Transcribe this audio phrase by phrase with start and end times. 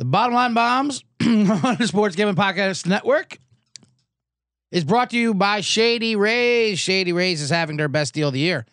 [0.00, 3.36] The Bottom Line Bombs on the Sports Gambling Podcast Network
[4.72, 6.78] is brought to you by Shady Rays.
[6.78, 8.64] Shady Rays is having their best deal of the year.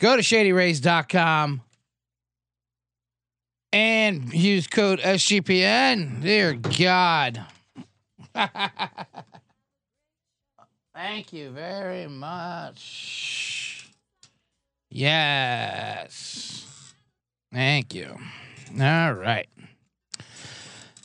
[0.00, 1.60] Go to shadyrays.com
[3.72, 6.20] and use code SGPN.
[6.20, 7.44] Dear God.
[10.92, 13.88] Thank you very much.
[14.90, 16.66] Yes.
[17.52, 18.18] Thank you.
[18.80, 19.46] All right.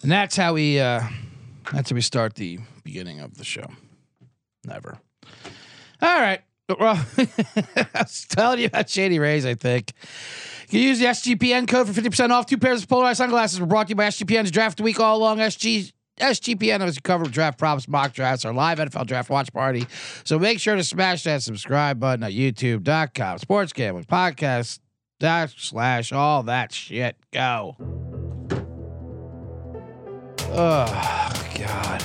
[0.06, 1.02] And that's how we uh
[1.74, 3.66] that's how we start the beginning of the show.
[4.64, 5.00] Never.
[6.00, 6.42] All right.
[6.70, 9.94] Well, I was telling you about Shady Rays, I think.
[10.70, 13.60] You can use the SGPN code for 50% off two pairs of polarized sunglasses.
[13.60, 15.40] We're brought to you by SGPN's Draft Week all along.
[15.40, 19.88] SG SGPN has covered draft props, mock drafts, our live NFL draft watch party.
[20.24, 24.82] So make sure to smash that subscribe button at youtube.com, sports gambling podcast
[25.20, 27.18] dash slash all that shit.
[27.34, 28.15] Go.
[30.52, 30.86] Oh
[31.56, 32.02] God.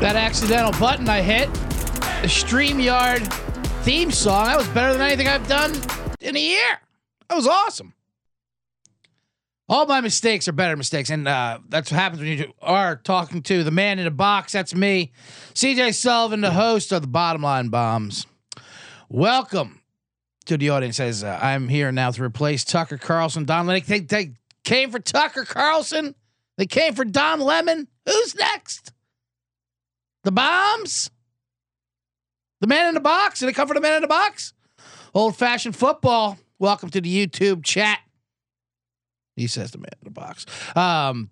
[0.00, 3.32] That accidental button I hit, the StreamYard
[3.84, 5.72] theme song, that was better than anything I've done
[6.20, 6.80] in a year.
[7.28, 7.94] That was awesome.
[9.68, 13.42] All my mistakes are better mistakes, and uh, that's what happens when you are talking
[13.42, 14.52] to the man in the box.
[14.52, 15.12] That's me,
[15.54, 18.26] CJ Sullivan, the host of the Bottom Line Bombs.
[19.08, 19.81] Welcome
[20.44, 20.96] to the audience.
[20.96, 23.44] Says uh, I'm here now to replace Tucker Carlson.
[23.44, 23.82] Don Lemon.
[23.86, 24.32] They, they
[24.64, 26.14] came for Tucker Carlson.
[26.58, 27.88] They came for Don Lemon.
[28.06, 28.92] Who's next?
[30.24, 31.10] The bombs?
[32.60, 33.40] The man in the box?
[33.40, 34.52] Did it come for the man in the box?
[35.14, 36.38] Old fashioned football.
[36.58, 37.98] Welcome to the YouTube chat.
[39.34, 40.46] He says the man in the box.
[40.76, 41.30] Um,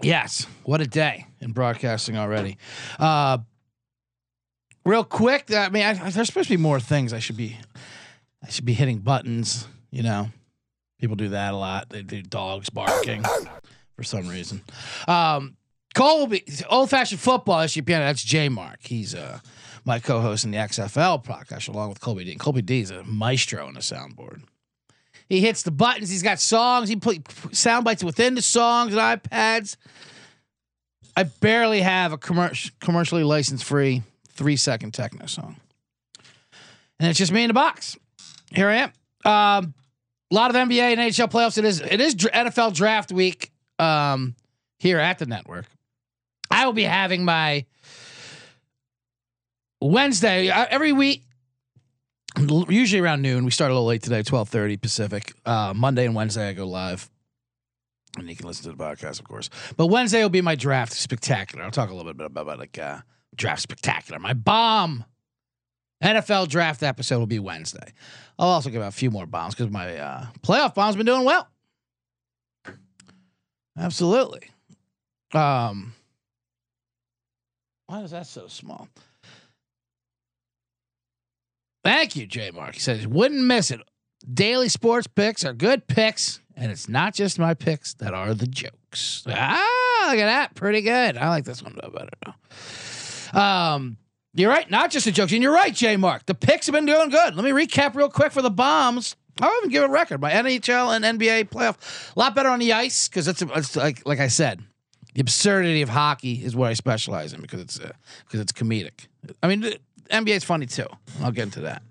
[0.00, 2.56] yes, what a day in broadcasting already.
[2.98, 3.38] Uh,
[4.86, 7.58] real quick, I mean, I, there's supposed to be more things I should be.
[8.42, 9.66] I should be hitting buttons.
[9.90, 10.30] You know,
[10.98, 11.90] people do that a lot.
[11.90, 13.24] They do dogs barking
[13.96, 14.62] for some reason.
[15.08, 15.56] Um,
[15.94, 17.86] Colby, old fashioned football SGPN.
[17.86, 18.78] That's J Mark.
[18.82, 19.40] He's uh,
[19.84, 22.32] my co-host in the XFL podcast along with Colby D.
[22.32, 24.42] And Colby D is a maestro on the soundboard.
[25.28, 26.10] He hits the buttons.
[26.10, 26.88] He's got songs.
[26.88, 29.76] He put sound bites within the songs and iPads.
[31.16, 34.02] I barely have a commercial, commercially licensed free
[34.36, 35.56] three second techno song.
[36.98, 37.96] And it's just me in the box.
[38.52, 38.92] Here I am.
[39.24, 39.74] Um,
[40.30, 41.58] a lot of NBA and NHL playoffs.
[41.58, 44.34] It is it is NFL draft week um,
[44.78, 45.66] here at the network.
[46.50, 47.66] I will be having my
[49.80, 51.22] Wednesday every week
[52.68, 53.44] usually around noon.
[53.44, 55.34] We start a little late today, twelve thirty Pacific.
[55.44, 57.08] Uh, Monday and Wednesday I go live,
[58.16, 59.50] and you can listen to the podcast, of course.
[59.76, 61.64] But Wednesday will be my draft spectacular.
[61.64, 62.98] I'll talk a little bit about, about like uh,
[63.36, 64.18] draft spectacular.
[64.18, 65.04] My bomb
[66.02, 67.92] NFL draft episode will be Wednesday.
[68.38, 71.24] I'll also give out a few more bombs because my uh, playoff bomb's been doing
[71.24, 71.48] well.
[73.78, 74.50] Absolutely.
[75.32, 75.94] Um,
[77.86, 78.88] why is that so small?
[81.84, 82.74] Thank you, J Mark.
[82.74, 83.80] He says, wouldn't miss it.
[84.32, 88.46] Daily sports picks are good picks, and it's not just my picks that are the
[88.46, 89.22] jokes.
[89.28, 90.54] Ah, look at that.
[90.54, 91.16] Pretty good.
[91.16, 92.34] I like this one better now.
[93.32, 93.96] Um,
[94.34, 94.70] you're right.
[94.70, 95.32] Not just the jokes.
[95.32, 96.26] And you're right, J Mark.
[96.26, 97.34] The picks have been doing good.
[97.34, 99.16] Let me recap real quick for the bombs.
[99.40, 100.20] I'll even give a record.
[100.20, 102.14] My NHL and NBA playoff.
[102.14, 104.62] A lot better on the ice because it's like like I said,
[105.14, 107.92] the absurdity of hockey is what I specialize in because it's uh,
[108.24, 109.08] because it's comedic.
[109.42, 109.74] I mean,
[110.10, 110.86] NBA is funny too.
[111.22, 111.82] I'll get into that.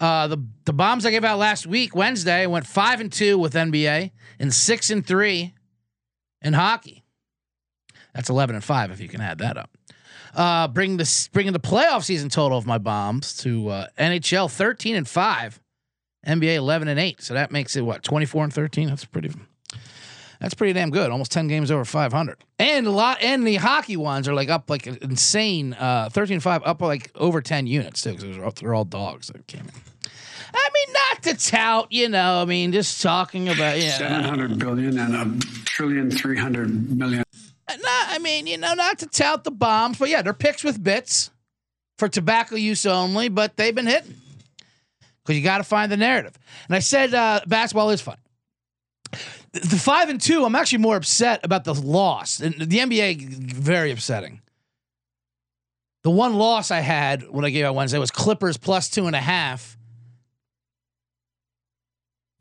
[0.00, 3.54] Uh, the the bombs I gave out last week, Wednesday, went five and two with
[3.54, 5.54] NBA and six and three
[6.40, 7.04] in hockey.
[8.14, 9.70] That's eleven and five if you can add that up.
[10.34, 14.96] Uh, bring the bringing the playoff season total of my bombs to uh, NHL thirteen
[14.96, 15.60] and five,
[16.26, 17.22] NBA eleven and eight.
[17.22, 18.88] So that makes it what twenty four and thirteen.
[18.88, 19.30] That's pretty.
[20.40, 21.12] That's pretty damn good.
[21.12, 23.22] Almost ten games over five hundred, and a lot.
[23.22, 25.74] And the hockey ones are like up like insane.
[25.74, 29.46] Uh, thirteen and five up like over ten units too because they're all dogs that
[29.46, 29.70] came in.
[30.54, 32.42] I mean, not to tout, you know.
[32.42, 37.22] I mean, just talking about yeah, seven hundred billion and a trillion three hundred million.
[37.80, 40.82] Not, I mean, you know, not to tout the bombs, but yeah, they're picks with
[40.82, 41.30] bits
[41.98, 44.16] for tobacco use only, but they've been hitting
[45.22, 46.38] because you got to find the narrative.
[46.68, 48.18] And I said uh, basketball is fun.
[49.52, 52.40] The five and two, I'm actually more upset about the loss.
[52.40, 54.40] And the NBA, very upsetting.
[56.02, 59.14] The one loss I had when I gave out Wednesday was Clippers plus two and
[59.14, 59.76] a half.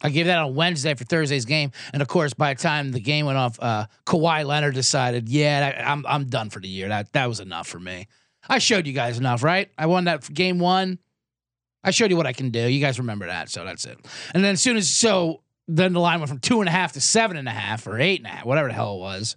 [0.03, 3.00] I gave that on Wednesday for Thursday's game, and of course, by the time the
[3.00, 6.88] game went off, uh, Kawhi Leonard decided, "Yeah, I'm I'm done for the year.
[6.88, 8.07] That that was enough for me."
[8.50, 9.69] I showed you guys enough, right?
[9.77, 11.00] I won that game one.
[11.83, 12.59] I showed you what I can do.
[12.59, 13.98] You guys remember that, so that's it.
[14.33, 16.94] And then as soon as so, then the line went from two and a half
[16.94, 19.36] to seven and a half or eight and a half, whatever the hell it was,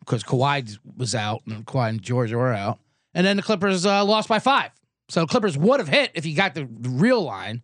[0.00, 2.78] because Kawhi was out and Kawhi and George were out.
[3.14, 4.70] And then the Clippers uh, lost by five.
[5.08, 7.62] So Clippers would have hit if you got the real line,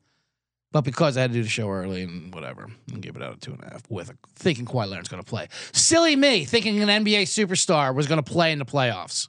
[0.73, 3.37] but because I had to do the show early and whatever, and give it out
[3.37, 5.49] a two and a half with a, thinking Kawhi Leonard's going to play.
[5.73, 9.29] Silly me thinking an NBA superstar was going to play in the playoffs.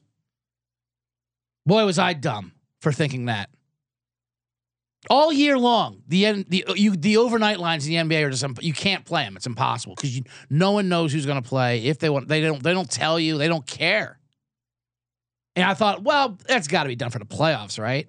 [1.66, 3.50] Boy, was I dumb for thinking that.
[5.10, 8.74] All year long, the the you the overnight lines in the NBA are just you
[8.74, 9.36] can't play them.
[9.36, 11.86] It's impossible because no one knows who's going to play.
[11.86, 13.38] If they want, they don't they don't tell you.
[13.38, 14.18] They don't care.
[15.58, 18.08] And I thought, well, that's got to be done for the playoffs, right?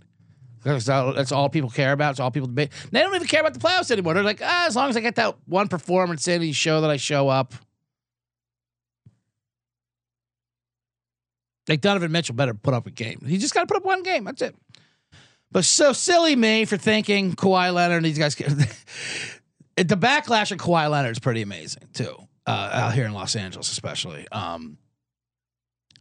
[0.65, 2.13] That's all, that's all people care about.
[2.13, 2.71] It's all people debate.
[2.91, 4.15] They don't even care about the playoffs anymore.
[4.15, 6.91] They're like, ah, as long as I get that one performance in each show that
[6.91, 7.55] I show up.
[11.69, 13.21] Like Donovan Mitchell better put up a game.
[13.27, 14.25] He just got to put up one game.
[14.25, 14.57] That's it.
[15.51, 18.35] But so silly me for thinking Kawhi Leonard and these guys.
[19.77, 22.17] the backlash of Kawhi Leonard is pretty amazing too,
[22.47, 24.27] uh, out here in Los Angeles, especially.
[24.33, 24.79] Um,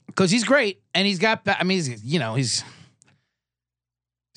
[0.08, 1.42] because he's great and he's got.
[1.46, 2.64] I mean, he's, you know, he's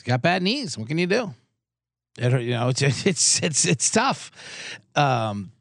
[0.07, 0.79] got bad knees.
[0.79, 1.35] What can you do?
[2.19, 4.31] It, you know, it's it's it's it's tough.
[4.95, 5.53] Um,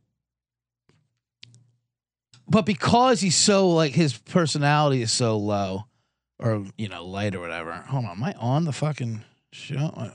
[2.47, 5.85] but because he's so like his personality is so low,
[6.39, 7.73] or you know, light or whatever.
[7.73, 9.91] Hold on, am I on the fucking show?
[9.95, 10.11] Oh,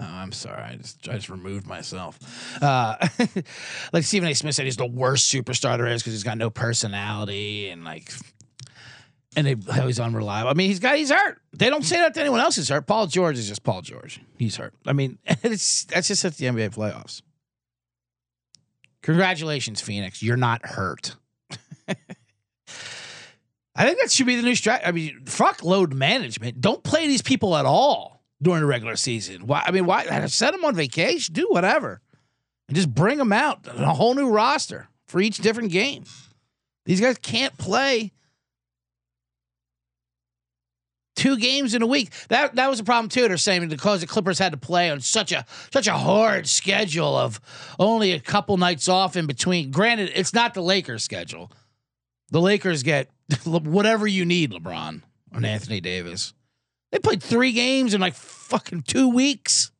[0.00, 0.62] I'm sorry.
[0.62, 2.18] I just I just removed myself.
[2.62, 2.96] Uh,
[3.92, 4.34] like Stephen A.
[4.34, 8.12] Smith said, he's the worst superstar there is because he's got no personality and like,
[9.38, 10.50] and they how he's unreliable.
[10.50, 11.40] I mean, he's got he's hurt.
[11.52, 12.86] They don't say that to anyone else is hurt.
[12.86, 14.20] Paul George is just Paul George.
[14.36, 14.74] He's hurt.
[14.84, 17.22] I mean, it's that's just at the NBA playoffs.
[19.02, 20.22] Congratulations, Phoenix.
[20.22, 21.14] You're not hurt.
[23.76, 24.86] I think that should be the new strategy.
[24.86, 26.60] I mean, fuck load management.
[26.60, 29.46] Don't play these people at all during the regular season.
[29.46, 29.62] Why?
[29.64, 31.32] I mean, why send them on vacation?
[31.32, 32.00] Do whatever,
[32.66, 36.02] and just bring them out a whole new roster for each different game.
[36.86, 38.12] These guys can't play
[41.18, 42.10] two games in a week.
[42.28, 43.28] That that was a problem too.
[43.28, 47.16] They're saying because the Clippers had to play on such a such a hard schedule
[47.16, 47.40] of
[47.78, 49.70] only a couple nights off in between.
[49.70, 51.52] Granted, it's not the Lakers schedule.
[52.30, 53.10] The Lakers get
[53.44, 56.32] whatever you need, LeBron and Anthony Davis.
[56.92, 59.72] They played three games in like fucking two weeks.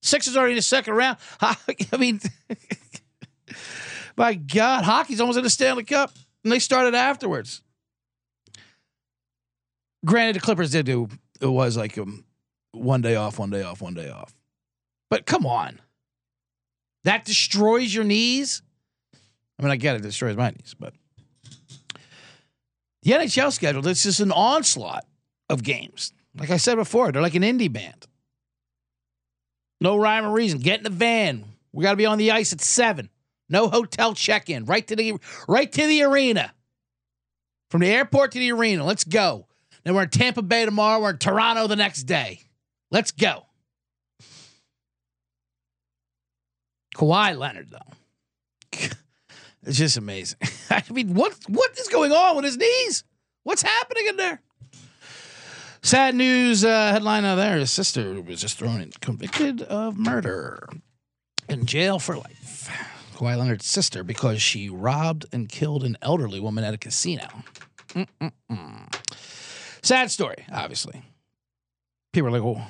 [0.00, 1.18] Sixers already in the second round.
[1.40, 1.56] I
[1.96, 2.20] mean,
[4.16, 7.62] my God, hockey's almost in the Stanley Cup, and they started afterwards.
[10.04, 11.08] Granted, the Clippers did do
[11.40, 12.24] it was like um,
[12.72, 14.34] one day off, one day off, one day off.
[15.10, 15.80] But come on,
[17.04, 18.62] that destroys your knees.
[19.58, 20.94] I mean, I get it, it destroys my knees, but
[23.02, 25.04] the NHL schedule, it's just an onslaught
[25.50, 26.12] of games.
[26.36, 28.06] Like I said before, they're like an indie band.
[29.80, 30.60] No rhyme or reason.
[30.60, 31.44] Get in the van.
[31.72, 33.10] We got to be on the ice at seven.
[33.48, 34.64] No hotel check-in.
[34.64, 35.14] Right to the
[35.48, 36.54] right to the arena.
[37.68, 38.84] From the airport to the arena.
[38.84, 39.46] Let's go.
[39.84, 41.00] Then we're in Tampa Bay tomorrow.
[41.00, 42.40] We're in Toronto the next day.
[42.90, 43.46] Let's go.
[46.94, 48.78] Kawhi Leonard, though.
[49.64, 50.40] It's just amazing.
[50.70, 53.04] I mean, what what is going on with his knees?
[53.44, 54.40] What's happening in there?
[55.82, 57.58] Sad news uh, headline out there.
[57.58, 60.68] His sister was just thrown in, convicted of murder
[61.48, 62.70] in jail for life.
[63.14, 67.26] Kawhi Leonard's sister because she robbed and killed an elderly woman at a casino.
[67.90, 69.01] Mm-mm-mm.
[69.82, 71.02] Sad story, obviously.
[72.12, 72.66] People are like, well,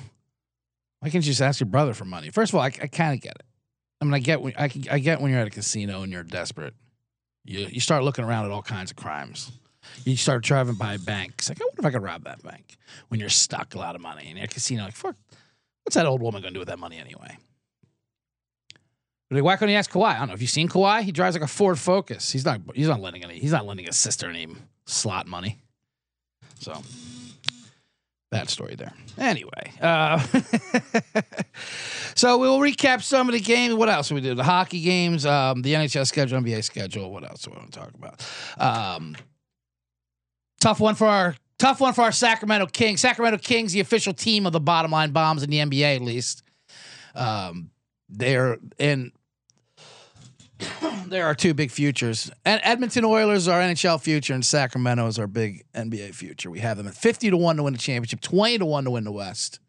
[0.99, 2.29] why can't you just ask your brother for money?
[2.29, 3.43] First of all, I, I kind of get it.
[4.01, 6.23] I mean, I get when I, I get when you're at a casino and you're
[6.23, 6.73] desperate.
[7.45, 9.51] You you start looking around at all kinds of crimes.
[10.05, 11.49] You start driving by banks.
[11.49, 12.77] Like, I wonder if I could rob that bank.
[13.09, 15.15] When you're stuck a lot of money in a casino, like, fuck,
[15.83, 17.37] what's that old woman gonna do with that money anyway?
[19.29, 20.15] Like, why couldn't he ask Kawhi?
[20.15, 20.33] I don't know.
[20.33, 21.01] Have you seen Kawhi?
[21.01, 22.31] He drives like a Ford Focus.
[22.31, 22.61] He's not.
[22.75, 23.39] He's not lending any.
[23.39, 24.47] He's not lending his sister any
[24.85, 25.59] slot money.
[26.63, 26.81] So
[28.31, 28.93] that story there.
[29.17, 30.19] Anyway, uh,
[32.15, 33.75] so we'll recap some of the games.
[33.75, 34.37] What else we did?
[34.37, 37.11] The hockey games, um, the NHL schedule, NBA schedule.
[37.11, 38.25] What else do we want to talk about?
[38.57, 39.15] Um,
[40.61, 43.01] tough one for our tough one for our Sacramento Kings.
[43.01, 46.43] Sacramento Kings, the official team of the bottom line bombs in the NBA, at least.
[47.13, 47.71] Um,
[48.09, 49.11] they're in.
[51.13, 52.29] There are two big futures.
[52.43, 56.49] And Edmonton Oilers are NHL future, and Sacramento is our big NBA future.
[56.49, 58.91] We have them at 50 to 1 to win the championship, 20 to 1 to
[58.91, 59.59] win the West.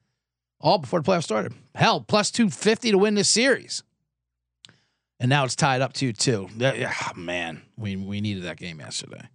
[0.61, 1.53] All before the playoffs started.
[1.75, 3.83] Hell, plus 250 to win this series.
[5.21, 6.49] And now it's tied up 2 2.
[6.61, 9.29] Oh, man, we, we needed that game yesterday.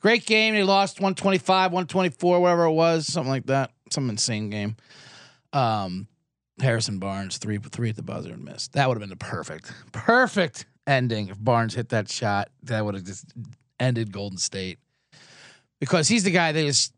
[0.00, 0.54] Great game.
[0.54, 3.70] They lost 125, 124, whatever it was, something like that.
[3.90, 4.76] Some insane game.
[5.52, 6.08] Um,
[6.60, 8.72] Harrison Barnes three three at the buzzer and missed.
[8.74, 12.48] That would have been the perfect perfect ending if Barnes hit that shot.
[12.64, 13.32] That would have just
[13.78, 14.78] ended Golden State
[15.80, 16.92] because he's the guy that is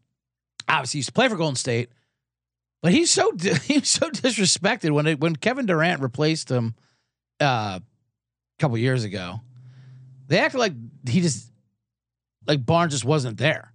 [0.69, 1.91] obviously used to play for Golden State,
[2.83, 3.33] but he's so
[3.65, 6.75] he's so disrespected when it, when Kevin Durant replaced him
[7.41, 7.83] uh, a
[8.59, 9.41] couple years ago.
[10.29, 10.73] They acted like
[11.09, 11.53] he just
[12.47, 13.73] like Barnes just wasn't there.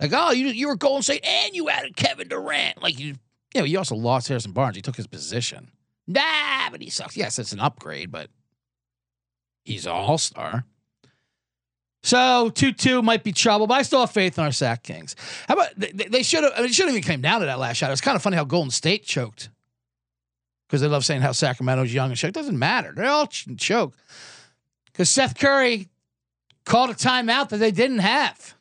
[0.00, 2.82] Like, oh, you you were Golden State and you added Kevin Durant.
[2.82, 3.14] Like you,
[3.54, 4.76] you know, you also lost Harrison Barnes.
[4.76, 5.70] He took his position.
[6.06, 7.16] Nah, but he sucks.
[7.16, 8.30] Yes, it's an upgrade, but
[9.70, 10.64] he's an all star.
[12.02, 15.14] So two two might be trouble, but I still have faith in our Sac Kings.
[15.48, 16.52] How about they, they should have?
[16.54, 17.88] I mean, it shouldn't even came down to that last shot.
[17.88, 19.50] It was kind of funny how Golden State choked
[20.66, 22.32] because they love saying how Sacramento's young and choke.
[22.32, 22.92] Doesn't matter.
[22.96, 23.94] They all ch- choke
[24.86, 25.88] because Steph Curry
[26.64, 28.54] called a timeout that they didn't have.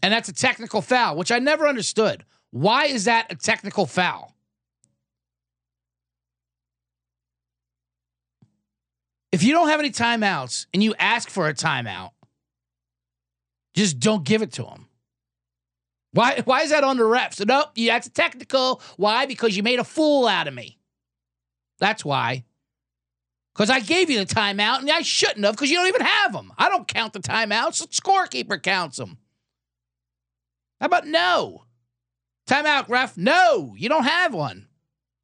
[0.00, 2.24] And that's a technical foul, which I never understood.
[2.50, 4.34] Why is that a technical foul?
[9.30, 12.10] If you don't have any timeouts and you ask for a timeout,
[13.74, 14.88] just don't give it to them.
[16.12, 17.44] Why, why is that on the refs?
[17.46, 18.80] Nope, yeah, that's technical.
[18.96, 19.26] Why?
[19.26, 20.78] Because you made a fool out of me.
[21.78, 22.44] That's why.
[23.54, 26.32] Because I gave you the timeout and I shouldn't have because you don't even have
[26.32, 26.52] them.
[26.56, 27.80] I don't count the timeouts.
[27.80, 29.18] The scorekeeper counts them.
[30.80, 31.64] How about no?
[32.48, 33.16] Timeout, ref.
[33.16, 34.68] No, you don't have one.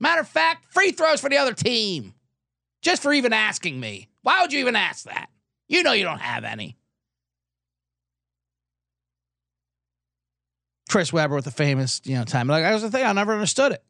[0.01, 2.15] Matter of fact, free throws for the other team.
[2.85, 4.11] Just for even asking me.
[4.23, 5.31] Why would you even ask that?
[5.69, 6.77] You know you don't have any.
[10.91, 12.47] Chris Webber with the famous, you know, time.
[12.47, 13.05] Like that was the thing.
[13.05, 13.83] I never understood it.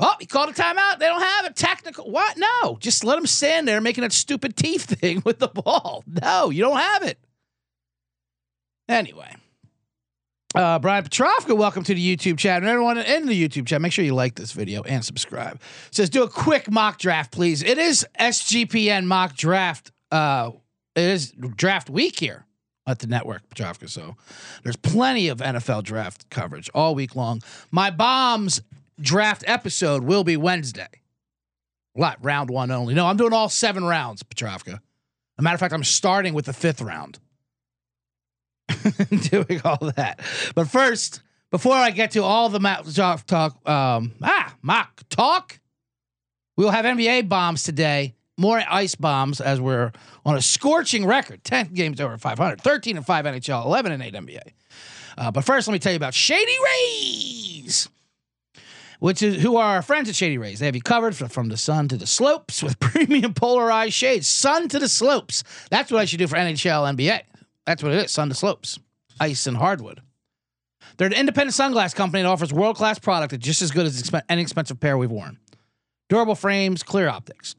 [0.00, 0.98] Oh, he called a timeout.
[0.98, 2.10] They don't have a technical.
[2.10, 2.36] What?
[2.36, 2.76] No.
[2.80, 6.02] Just let him stand there making that stupid teeth thing with the ball.
[6.06, 7.18] No, you don't have it.
[8.88, 9.36] Anyway.
[10.54, 12.62] Uh, Brian Petrovka, welcome to the YouTube chat.
[12.62, 15.60] And everyone in the YouTube chat, make sure you like this video and subscribe.
[15.90, 17.62] says, do a quick mock draft, please.
[17.62, 19.90] It is SGPN mock draft.
[20.12, 20.52] Uh,
[20.94, 22.46] it is draft week here
[22.86, 23.90] at the network, Petrovka.
[23.90, 24.14] So
[24.62, 27.42] there's plenty of NFL draft coverage all week long.
[27.72, 28.62] My bombs
[29.00, 30.88] draft episode will be Wednesday.
[31.94, 32.24] What?
[32.24, 32.94] Round one only.
[32.94, 34.74] No, I'm doing all seven rounds, Petrovka.
[34.74, 34.80] As
[35.40, 37.18] a matter of fact, I'm starting with the fifth round.
[39.30, 40.20] doing all that.
[40.54, 42.86] But first, before I get to all the mock
[43.26, 45.60] talk, um, ah, mock talk,
[46.56, 48.14] we'll have NBA bombs today.
[48.36, 49.92] More ice bombs as we're
[50.26, 54.14] on a scorching record 10 games over 500, 13 and 5 NHL, 11 and 8
[54.14, 54.40] NBA.
[55.16, 57.88] Uh, but first, let me tell you about Shady Rays
[59.04, 60.60] which is who are our friends at Shady Rays.
[60.60, 64.26] They have you covered from the sun to the slopes with premium polarized shades.
[64.26, 65.44] Sun to the slopes.
[65.70, 67.20] That's what I should do for NHL, NBA.
[67.66, 68.12] That's what it is.
[68.12, 68.78] Sun to slopes,
[69.20, 70.02] ice and hardwood.
[70.96, 74.02] They're an independent sunglass company that offers world class product that's just as good as
[74.02, 75.38] exp- any expensive pair we've worn.
[76.08, 77.56] Durable frames, clear optics.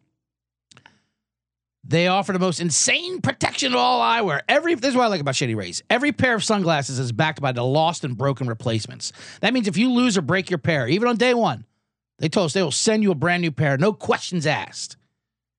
[1.87, 4.41] They offer the most insane protection of all eyewear.
[4.47, 5.83] Every this is what I like about Shady Rays.
[5.89, 9.11] Every pair of sunglasses is backed by the lost and broken replacements.
[9.41, 11.65] That means if you lose or break your pair, even on day one,
[12.17, 14.97] they told us they will send you a brand new pair, no questions asked.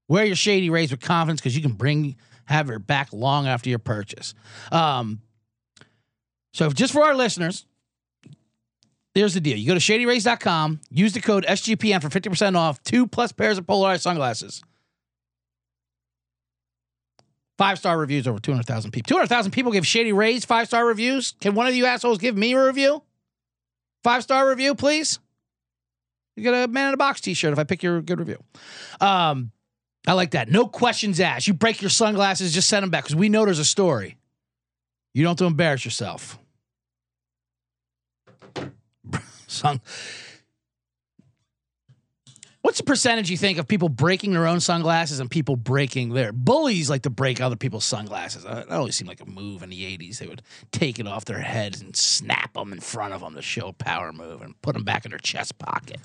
[0.09, 3.69] Wear your Shady Rays with confidence because you can bring have your back long after
[3.71, 4.35] your purchase.
[4.73, 5.21] Um,
[6.53, 7.67] so just for our listeners,
[9.15, 12.83] here's the deal: you go to shadyrays.com, use the code SGPN for fifty percent off
[12.83, 14.63] two plus pairs of polarized sunglasses.
[17.59, 19.09] Five star reviews over 200,000 people.
[19.09, 21.35] 200,000 people give Shady Rays five star reviews.
[21.41, 23.03] Can one of you assholes give me a review?
[24.05, 25.19] Five star review, please.
[26.37, 28.43] You get a man in a box t shirt if I pick your good review.
[29.01, 29.53] Um,
[30.07, 30.49] I like that.
[30.49, 31.49] No questions asked.
[31.49, 34.17] You break your sunglasses, just send them back because we know there's a story.
[35.15, 36.39] You don't have to embarrass yourself.
[39.47, 39.81] Sun.
[42.67, 46.33] What's the percentage you think of people breaking their own sunglasses and people breaking their
[46.33, 48.43] bullies like to break other people's sunglasses?
[48.43, 50.19] That always seemed like a move in the 80s.
[50.19, 53.43] They would take it off their heads and snap them in front of them to
[53.43, 56.01] show power move and put them back in their chest pocket.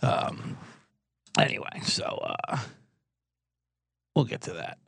[0.00, 0.56] Um,
[1.38, 2.58] anyway, so uh,
[4.14, 4.78] we'll get to that.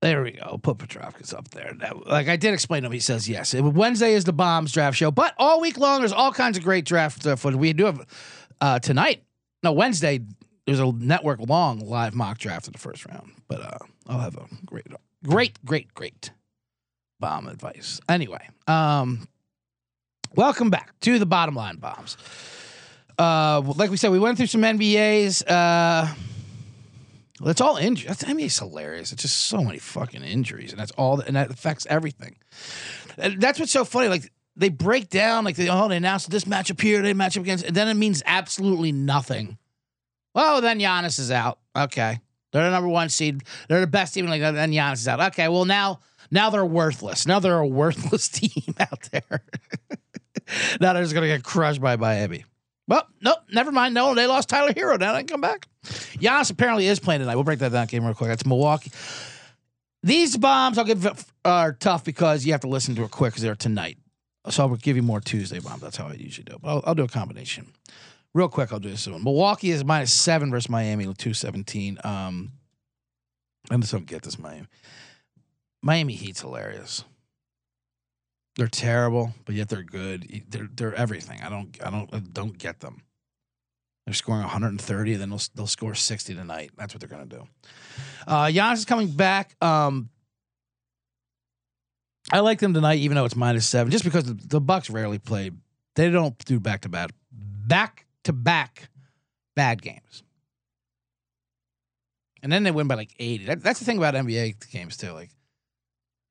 [0.00, 0.58] There we go.
[0.60, 1.74] Put Petrovka's up there.
[1.78, 3.54] That, like I did explain to him, he says yes.
[3.54, 6.84] Wednesday is the Bombs draft show, but all week long there's all kinds of great
[6.84, 7.60] draft uh, footage.
[7.60, 8.06] We do have
[8.60, 9.22] uh, tonight.
[9.62, 10.20] No, Wednesday
[10.66, 14.36] there's a network long live mock draft in the first round, but uh, I'll have
[14.36, 14.86] a great,
[15.24, 16.32] great, great, great
[17.20, 18.00] bomb advice.
[18.08, 19.28] Anyway, um,
[20.34, 22.16] welcome back to the bottom line bombs.
[23.18, 25.42] Uh, like we said, we went through some NBAs.
[25.48, 26.12] Uh,
[27.44, 28.14] it's all injury.
[28.26, 29.12] I mean, it's hilarious.
[29.12, 32.36] It's just so many fucking injuries, and that's all, and that affects everything.
[33.18, 34.08] And that's what's so funny.
[34.08, 37.42] Like they break down like they oh they announced this matchup here, they match up
[37.42, 39.58] against, and then it means absolutely nothing.
[40.34, 41.58] Well, then Giannis is out.
[41.76, 42.20] Okay,
[42.52, 43.42] they're the number one seed.
[43.68, 44.26] They're the best team.
[44.26, 45.20] Like then Giannis is out.
[45.32, 46.00] Okay, well now
[46.30, 47.26] now they're worthless.
[47.26, 49.42] Now they're a worthless team out there.
[50.80, 52.44] now they're just gonna get crushed by Miami.
[52.92, 53.94] Well, nope, never mind.
[53.94, 55.00] No, they lost Tyler Herro.
[55.00, 55.66] Now they can come back.
[55.82, 57.36] Giannis apparently is playing tonight.
[57.36, 58.28] We'll break that down game real quick.
[58.28, 58.92] That's Milwaukee.
[60.02, 63.44] These bombs I'll give are tough because you have to listen to it quick because
[63.44, 63.96] they're tonight.
[64.50, 65.80] So I'll give you more Tuesday bombs.
[65.80, 66.58] That's how I usually do.
[66.60, 67.72] But I'll, I'll do a combination.
[68.34, 69.24] Real quick, I'll do this one.
[69.24, 71.96] Milwaukee is minus seven versus Miami, two seventeen.
[72.04, 72.52] Um,
[73.70, 74.66] I just don't get this Miami.
[75.80, 77.04] Miami Heat's hilarious.
[78.56, 80.44] They're terrible, but yet they're good.
[80.48, 81.40] They're they're everything.
[81.42, 83.02] I don't I don't I don't get them.
[84.06, 86.72] They're scoring 130, then they'll they'll score 60 tonight.
[86.76, 87.46] That's what they're gonna do.
[88.26, 89.56] Uh, Giannis is coming back.
[89.62, 90.10] Um,
[92.30, 95.18] I like them tonight, even though it's minus seven, just because the, the Bucks rarely
[95.18, 95.50] play.
[95.94, 98.88] They don't do back to back, back to back
[99.54, 100.22] bad games,
[102.42, 103.46] and then they win by like 80.
[103.46, 105.12] That, that's the thing about NBA games too.
[105.12, 105.30] Like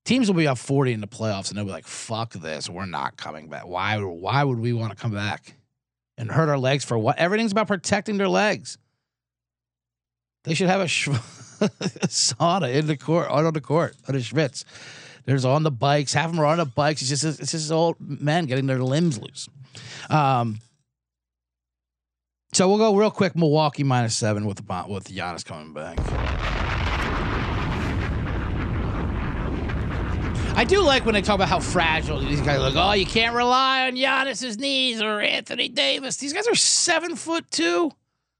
[0.05, 2.69] teams will be up 40 in the playoffs and they'll be like, fuck this.
[2.69, 3.67] We're not coming back.
[3.67, 5.55] Why, why would we want to come back
[6.17, 7.17] and hurt our legs for what?
[7.17, 8.77] Everything's about protecting their legs.
[10.43, 14.21] They should have a, sh- sauna in the court, out on the court, on the
[14.21, 14.65] Schmitz.
[15.25, 16.13] There's on the bikes.
[16.13, 17.01] Half of them are on the bikes.
[17.01, 19.47] It's just it's just old men getting their limbs loose.
[20.09, 20.59] Um,
[22.53, 23.35] so we'll go real quick.
[23.35, 26.60] Milwaukee minus seven with the with Giannis coming back.
[30.53, 32.75] I do like when they talk about how fragile these guys look.
[32.75, 36.17] Oh, you can't rely on Giannis's knees or Anthony Davis.
[36.17, 37.91] These guys are seven foot two,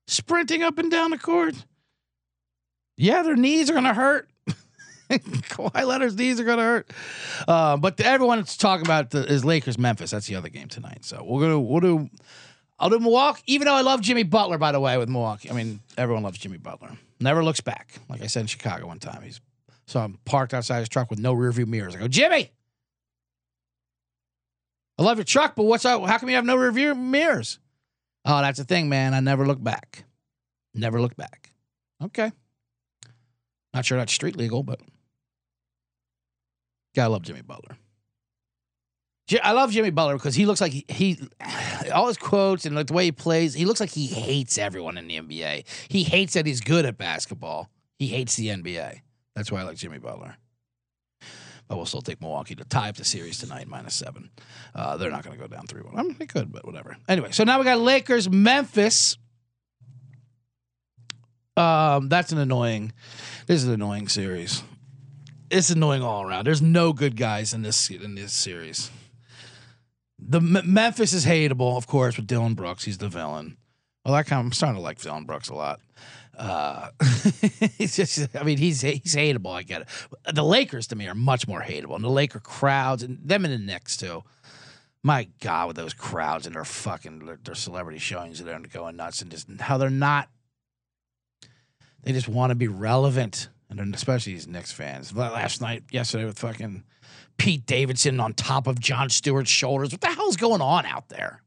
[0.07, 1.55] sprinting up and down the court.
[2.97, 4.29] Yeah, their knees are gonna hurt.
[5.09, 6.91] Kawhi Leonard's knees are gonna hurt.
[7.47, 10.11] Uh, but everyone's talking about the, is Lakers Memphis.
[10.11, 11.03] That's the other game tonight.
[11.05, 12.09] So we're gonna we'll do.
[12.77, 13.41] I'll do Milwaukee.
[13.47, 15.49] Even though I love Jimmy Butler, by the way, with Milwaukee.
[15.49, 16.91] I mean, everyone loves Jimmy Butler.
[17.19, 17.93] Never looks back.
[18.09, 19.39] Like I said in Chicago one time, he's
[19.85, 21.95] so I'm parked outside his truck with no rearview mirrors.
[21.95, 22.51] I go, Jimmy,
[24.97, 26.05] I love your truck, but what's up?
[26.05, 27.59] How come you have no rearview mirrors?
[28.25, 29.13] Oh, that's the thing, man.
[29.13, 30.05] I never look back.
[30.73, 31.51] Never look back.
[32.03, 32.31] Okay.
[33.73, 34.79] Not sure that's street legal, but
[36.95, 37.77] gotta love Jimmy Butler.
[39.43, 41.19] I love Jimmy Butler because he looks like he, he,
[41.93, 45.07] all his quotes and the way he plays, he looks like he hates everyone in
[45.07, 45.65] the NBA.
[45.87, 47.69] He hates that he's good at basketball.
[47.97, 49.01] He hates the NBA.
[49.35, 50.35] That's why I like Jimmy Butler.
[51.67, 54.29] But we'll still take Milwaukee to tie up the series tonight, minus seven.
[54.75, 55.97] Uh, they're not going to go down 3 1.
[55.97, 56.97] I mean, they could, but whatever.
[57.07, 59.17] Anyway, so now we got Lakers, Memphis.
[61.55, 62.91] Um, that's an annoying.
[63.47, 64.63] This is an annoying series.
[65.49, 66.45] It's annoying all around.
[66.45, 68.89] There's no good guys in this in this series.
[70.19, 72.85] The M- Memphis is hateable, of course, with Dillon Brooks.
[72.85, 73.57] He's the villain.
[74.05, 75.79] Well, I kind of, I'm starting to like Dillon Brooks a lot.
[76.41, 76.89] Uh,
[77.77, 79.53] he's just, I mean, he's he's hateable.
[79.53, 79.87] I get it.
[80.33, 83.53] The Lakers to me are much more hateable, and the Laker crowds and them and
[83.53, 84.23] the Knicks too.
[85.03, 88.95] My God, with those crowds and their fucking their, their celebrity showings and they're going
[88.95, 90.29] nuts and just how they're not.
[92.03, 95.13] They just want to be relevant, and especially these Knicks fans.
[95.13, 96.83] Last night, yesterday, with fucking
[97.37, 99.91] Pete Davidson on top of Jon Stewart's shoulders.
[99.91, 101.43] What the hell's going on out there?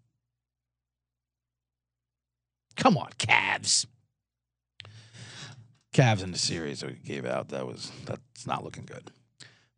[2.77, 3.87] Come on, Cavs.
[5.95, 9.13] Cavs in the series that we gave out, that was that's not looking good.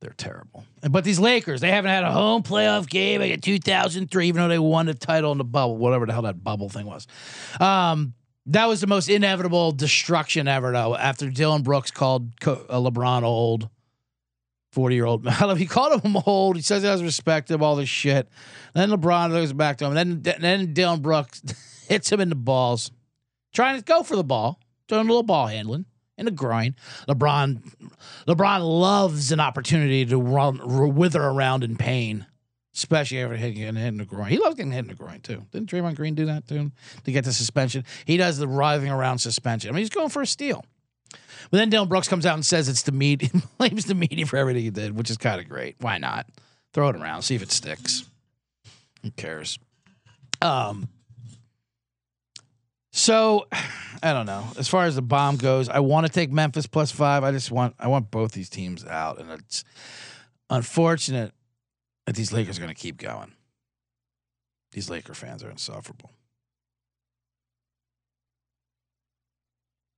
[0.00, 0.64] They're terrible.
[0.88, 4.58] But these Lakers, they haven't had a home playoff game in 2003, even though they
[4.58, 7.06] won the title in the bubble, whatever the hell that bubble thing was.
[7.60, 8.14] Um,
[8.46, 10.96] that was the most inevitable destruction ever, though.
[10.96, 13.68] After Dillon Brooks called uh, LeBron old,
[14.72, 15.28] forty-year-old.
[15.58, 16.56] he called him old.
[16.56, 18.28] He says he has respect him, all this shit.
[18.74, 19.96] Then LeBron goes back to him.
[19.96, 21.42] And then then Dillon Brooks
[21.88, 22.90] hits him in the balls,
[23.52, 25.84] trying to go for the ball, doing a little ball handling
[26.18, 26.74] in the groin.
[27.08, 27.62] LeBron,
[28.26, 32.26] LeBron loves an opportunity to run wither around in pain,
[32.74, 34.28] especially after getting hit in the groin.
[34.28, 35.44] He loves getting hit in the groin too.
[35.52, 36.72] Didn't Draymond Green do that to him
[37.04, 37.84] to get the suspension?
[38.04, 39.70] He does the writhing around suspension.
[39.70, 40.64] I mean, he's going for a steal.
[41.50, 44.36] But then Dillon Brooks comes out and says it's the media, blames the media for
[44.36, 45.76] everything he did, which is kind of great.
[45.80, 46.26] Why not?
[46.72, 48.04] Throw it around, see if it sticks.
[49.02, 49.58] Who cares?
[50.42, 50.88] Um,
[52.96, 53.46] so
[54.02, 54.44] I don't know.
[54.58, 57.24] As far as the bomb goes, I want to take Memphis plus five.
[57.24, 59.64] I just want I want both these teams out, and it's
[60.50, 61.32] unfortunate
[62.06, 63.32] that these Lakers are going to keep going.
[64.72, 66.10] These Laker fans are insufferable.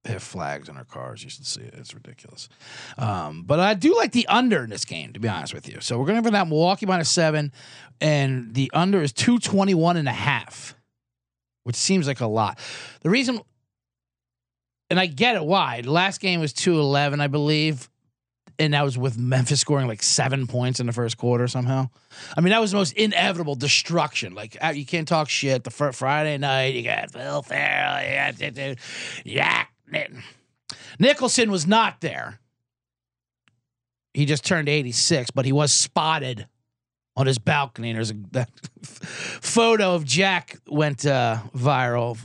[0.04, 1.22] They have flags in their cars.
[1.22, 1.74] You should see it.
[1.76, 2.48] It's ridiculous.
[2.96, 5.80] Um, but I do like the under in this game, to be honest with you.
[5.80, 7.52] So we're going to have that Milwaukee minus seven,
[8.00, 10.74] and the under is 221 and a half,
[11.68, 12.59] which seems like a lot.
[13.02, 13.42] The reason,
[14.88, 15.83] and I get it why.
[15.83, 17.90] The last game was 211, I believe.
[18.59, 21.90] And that was with Memphis scoring like seven points in the first quarter somehow.
[22.35, 24.35] I mean, that was the most inevitable destruction.
[24.35, 25.62] Like, uh, you can't talk shit.
[25.62, 28.78] The fr- Friday night, you got Phil Farrell, you got
[29.26, 29.72] Jack
[30.98, 32.40] Nicholson was not there.
[34.14, 36.48] He just turned 86, but he was spotted
[37.18, 37.90] on his balcony.
[37.90, 38.48] And there's a that
[38.83, 42.18] photo of Jack went uh, viral.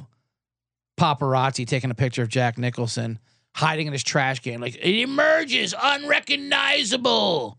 [0.98, 3.20] Paparazzi taking a picture of Jack Nicholson
[3.56, 4.62] hiding in his trash can.
[4.62, 7.58] Like it emerges unrecognizable.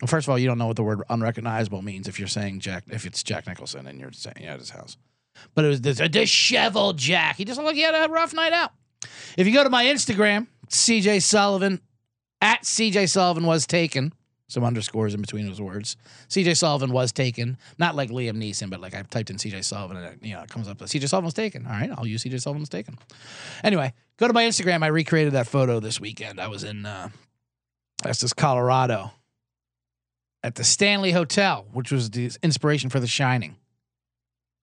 [0.00, 2.60] Well, first of all, you don't know what the word unrecognizable means if you're saying
[2.60, 4.96] Jack, if it's Jack Nicholson and you're saying at his house.
[5.56, 7.36] But it was this, a disheveled Jack.
[7.36, 8.72] He just looked like he had a rough night out.
[9.36, 11.80] If you go to my Instagram, CJ Sullivan,
[12.40, 14.12] at CJ Sullivan was taken.
[14.48, 15.96] Some underscores in between those words.
[16.30, 17.58] CJ Sullivan was taken.
[17.76, 20.42] Not like Liam Neeson, but like I typed in CJ Sullivan and it, you know,
[20.42, 20.78] it comes up.
[20.78, 21.66] CJ Sullivan was taken.
[21.66, 22.96] All right, I'll use CJ Sullivan was taken.
[23.62, 24.82] Anyway, go to my Instagram.
[24.82, 26.40] I recreated that photo this weekend.
[26.40, 27.10] I was in uh
[28.06, 29.10] just Colorado
[30.42, 33.56] at the Stanley Hotel, which was the inspiration for The Shining.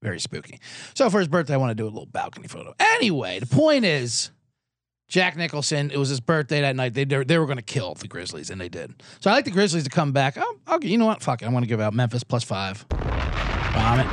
[0.02, 0.60] Very spooky.
[0.94, 2.74] So for his birthday, I want to do a little balcony photo.
[2.80, 4.32] Anyway, the point is,
[5.08, 5.92] Jack Nicholson.
[5.92, 6.94] It was his birthday that night.
[6.94, 8.94] They they, were going to kill the Grizzlies, and they did.
[9.20, 10.36] So I like the Grizzlies to come back.
[10.38, 11.22] Oh, okay, you know what?
[11.22, 11.46] Fuck it.
[11.46, 12.88] I'm going to give out Memphis plus five.
[12.90, 14.08] Bomb it.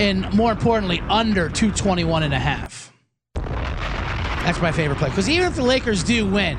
[0.00, 2.92] And more importantly, under 221 and a half.
[3.34, 5.08] That's my favorite play.
[5.08, 6.56] Because even if the Lakers do win,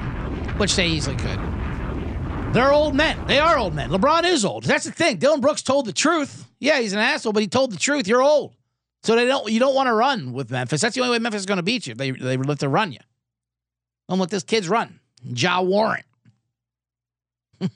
[0.57, 1.39] which they easily could,
[2.53, 3.17] they're old men.
[3.27, 3.89] They are old men.
[3.89, 4.63] LeBron is old.
[4.63, 5.17] That's the thing.
[5.17, 6.45] Dillon Brooks told the truth.
[6.59, 8.07] Yeah, he's an asshole, but he told the truth.
[8.07, 8.53] You're old.
[9.05, 10.81] So they don't you don't want to run with Memphis.
[10.81, 11.93] That's the only way Memphis is going to beat you.
[11.93, 12.99] They they let to run you.
[14.09, 14.99] Don't let this kids run.
[15.23, 16.05] Ja Warrant.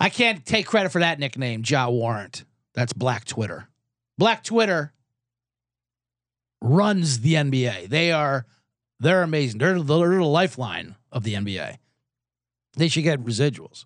[0.00, 2.44] I can't take credit for that nickname, Ja Warrant.
[2.74, 3.68] That's Black Twitter.
[4.16, 4.92] Black Twitter
[6.62, 7.88] runs the NBA.
[7.88, 8.46] They are
[9.00, 9.58] they're amazing.
[9.58, 11.78] They're the, they're the lifeline of the NBA.
[12.76, 13.84] They should get residuals.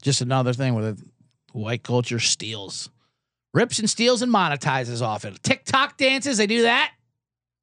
[0.00, 1.04] Just another thing where the
[1.52, 2.88] white culture steals,
[3.58, 5.42] rips and steals and monetizes off it.
[5.42, 6.92] TikTok dances, they do that.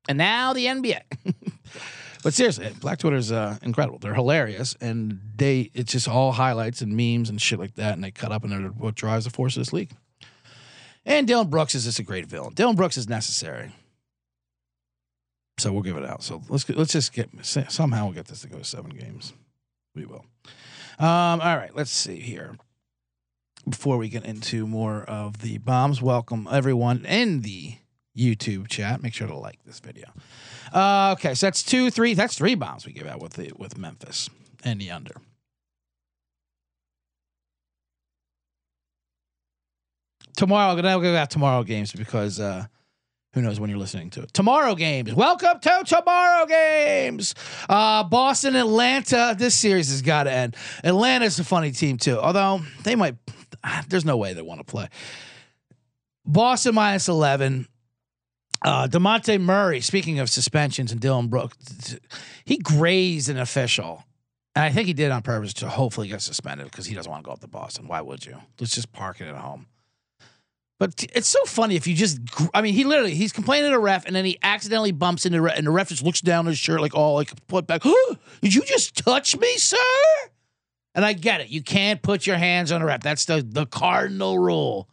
[0.09, 0.99] And now the NBA.
[2.23, 3.97] but seriously, Black Twitter is uh, incredible.
[3.97, 8.03] They're hilarious, and they it's just all highlights and memes and shit like that, and
[8.03, 9.91] they cut up and they're what drives the force of this league.
[11.05, 12.53] And Dillon Brooks is just a great villain.
[12.53, 13.71] Dillon Brooks is necessary.
[15.57, 16.21] So we'll give it out.
[16.21, 19.33] So let's let's just get somehow we'll get this to go seven games.
[19.95, 20.25] We will.
[20.99, 22.57] Um, all right, let's see here.
[23.67, 27.77] Before we get into more of the bombs, welcome everyone in the
[28.15, 29.01] YouTube chat.
[29.01, 30.11] Make sure to like this video.
[30.71, 32.13] Uh, okay, so that's two, three.
[32.13, 34.29] That's three bombs we give out with the with Memphis
[34.63, 35.15] and the under.
[40.37, 42.67] Tomorrow, gonna give out tomorrow games because uh,
[43.33, 44.33] who knows when you're listening to it.
[44.33, 45.13] Tomorrow games.
[45.13, 47.33] Welcome to tomorrow games.
[47.67, 49.35] Uh, Boston, Atlanta.
[49.37, 50.55] This series has got to end.
[50.83, 53.15] Atlanta's a funny team too, although they might.
[53.89, 54.87] There's no way they want to play.
[56.25, 57.67] Boston minus eleven.
[58.61, 59.81] Uh, Dejounte Murray.
[59.81, 61.97] Speaking of suspensions and Dillon Brooks,
[62.45, 64.03] he grazed an official.
[64.55, 67.23] And I think he did on purpose to hopefully get suspended because he doesn't want
[67.23, 67.87] to go up to Boston.
[67.87, 68.37] Why would you?
[68.59, 69.67] Let's just park it at home.
[70.77, 72.19] But it's so funny if you just,
[72.53, 75.57] I mean, he literally, he's complaining to ref and then he accidentally bumps into, ref,
[75.57, 77.83] and the ref just looks down his shirt like, oh, like, put back,
[78.41, 79.77] did you just touch me, sir?
[80.95, 81.49] And I get it.
[81.49, 83.01] You can't put your hands on a ref.
[83.01, 84.89] That's the, the cardinal rule.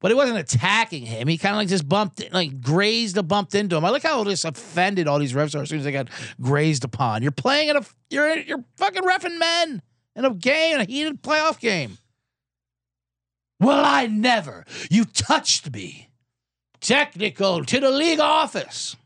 [0.00, 1.28] But he wasn't attacking him.
[1.28, 3.84] He kind of like just bumped, like grazed or bumped into him.
[3.84, 6.08] I like how this offended all these refs are as soon as they got
[6.40, 7.22] grazed upon.
[7.22, 9.82] You're playing in a, you're, you're fucking refing men
[10.16, 11.98] in a game, in a heated playoff game.
[13.60, 14.64] Well, I never.
[14.90, 16.08] You touched me.
[16.80, 18.96] Technical to the league office.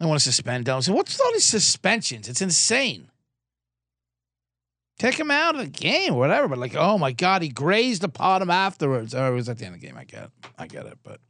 [0.00, 0.82] I want to suspend Dylan.
[0.82, 2.26] So what's all these suspensions?
[2.26, 3.10] It's insane.
[4.98, 6.48] Take him out of the game whatever.
[6.48, 9.14] But like, oh my God, he grazed upon him afterwards.
[9.14, 9.96] Oh, it was at the end of the game.
[9.96, 10.30] I get it.
[10.58, 10.98] I get it.
[11.02, 11.20] But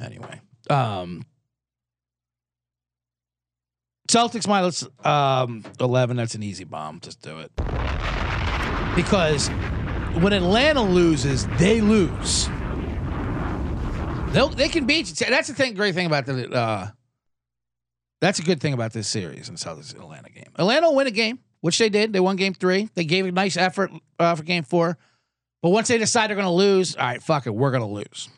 [0.00, 0.40] anyway.
[0.68, 1.24] Um
[4.06, 6.18] Celtics minus um, 11.
[6.18, 7.00] That's an easy bomb.
[7.00, 7.50] Just do it
[8.94, 9.48] because
[10.20, 12.48] when Atlanta loses, they lose.
[14.32, 15.26] They'll, they can beat you.
[15.28, 15.74] That's the thing.
[15.74, 16.50] Great thing about the.
[16.50, 16.88] Uh,
[18.20, 20.50] that's a good thing about this series and Celtics Atlanta game.
[20.56, 22.12] Atlanta will win a game, which they did.
[22.12, 22.90] They won game three.
[22.94, 24.98] They gave a nice effort uh, for game four.
[25.62, 27.88] But once they decide they're going to lose, all right, fuck it, we're going to
[27.88, 28.28] lose.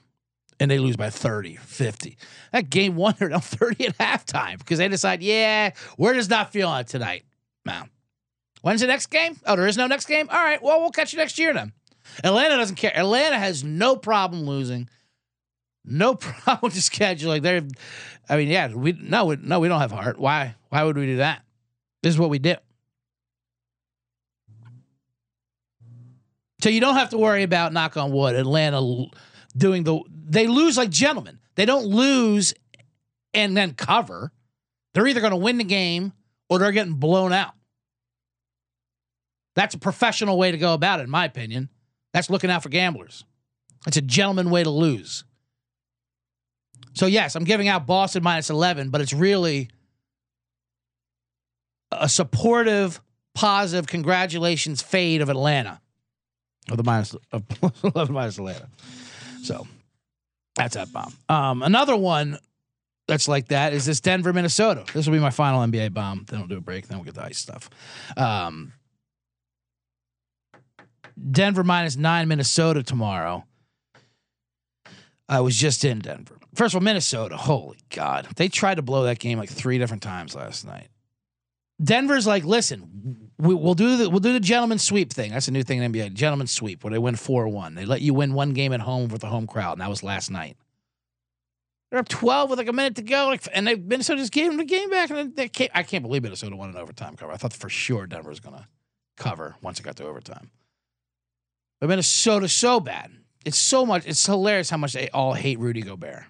[0.60, 2.16] and they lose by 30, 50.
[2.52, 6.52] That game won, they're down 30 at halftime because they decide, yeah, we're just not
[6.52, 7.24] feeling it tonight.
[7.64, 7.88] Now,
[8.62, 9.36] when's the next game?
[9.44, 10.28] Oh, there is no next game?
[10.30, 11.72] All right, well, we'll catch you next year then.
[12.22, 12.96] Atlanta doesn't care.
[12.96, 14.88] Atlanta has no problem losing.
[15.84, 17.42] No problem with scheduling.
[17.42, 17.66] They're,
[18.28, 20.16] I mean, yeah, we no, we, no, we don't have heart.
[20.16, 20.54] Why?
[20.68, 21.42] Why would we do that?
[22.04, 22.54] This is what we do.
[26.62, 28.34] So you don't have to worry about knock on wood.
[28.34, 29.06] Atlanta
[29.56, 31.38] doing the they lose like gentlemen.
[31.54, 32.54] They don't lose
[33.34, 34.32] and then cover.
[34.94, 36.12] They're either going to win the game
[36.48, 37.52] or they're getting blown out.
[39.54, 41.70] That's a professional way to go about it, in my opinion.
[42.12, 43.24] That's looking out for gamblers.
[43.86, 45.24] It's a gentleman way to lose.
[46.94, 49.68] So yes, I'm giving out Boston minus 11, but it's really
[51.92, 53.00] a supportive,
[53.34, 55.80] positive congratulations fade of Atlanta.
[56.70, 57.44] Of the minus of
[57.94, 58.68] 11 minus Atlanta.
[59.42, 59.66] So
[60.56, 61.14] that's that bomb.
[61.28, 62.38] Um, another one
[63.06, 64.84] that's like that is this Denver, Minnesota.
[64.92, 66.24] This will be my final NBA bomb.
[66.28, 66.88] Then we'll do a break.
[66.88, 67.70] Then we'll get the ice stuff.
[68.16, 68.72] Um,
[71.30, 73.44] Denver minus nine, Minnesota tomorrow.
[75.28, 76.36] I was just in Denver.
[76.54, 77.36] First of all, Minnesota.
[77.36, 78.26] Holy God.
[78.36, 80.88] They tried to blow that game like three different times last night.
[81.82, 85.32] Denver's like, listen, we, will do the we'll do the gentleman sweep thing.
[85.32, 86.14] That's a new thing in NBA.
[86.14, 87.74] Gentleman sweep, where they win four one.
[87.74, 90.02] They let you win one game at home with the home crowd, and that was
[90.02, 90.56] last night.
[91.90, 94.48] They're up twelve with like a minute to go, like, and they Minnesota just gave
[94.48, 97.32] them the game back, and they came, I can't believe Minnesota won an overtime cover.
[97.32, 98.68] I thought for sure Denver was gonna
[99.16, 100.50] cover once it got to overtime.
[101.80, 103.12] But Minnesota's so bad.
[103.44, 104.06] It's so much.
[104.06, 106.24] It's hilarious how much they all hate Rudy Gobert.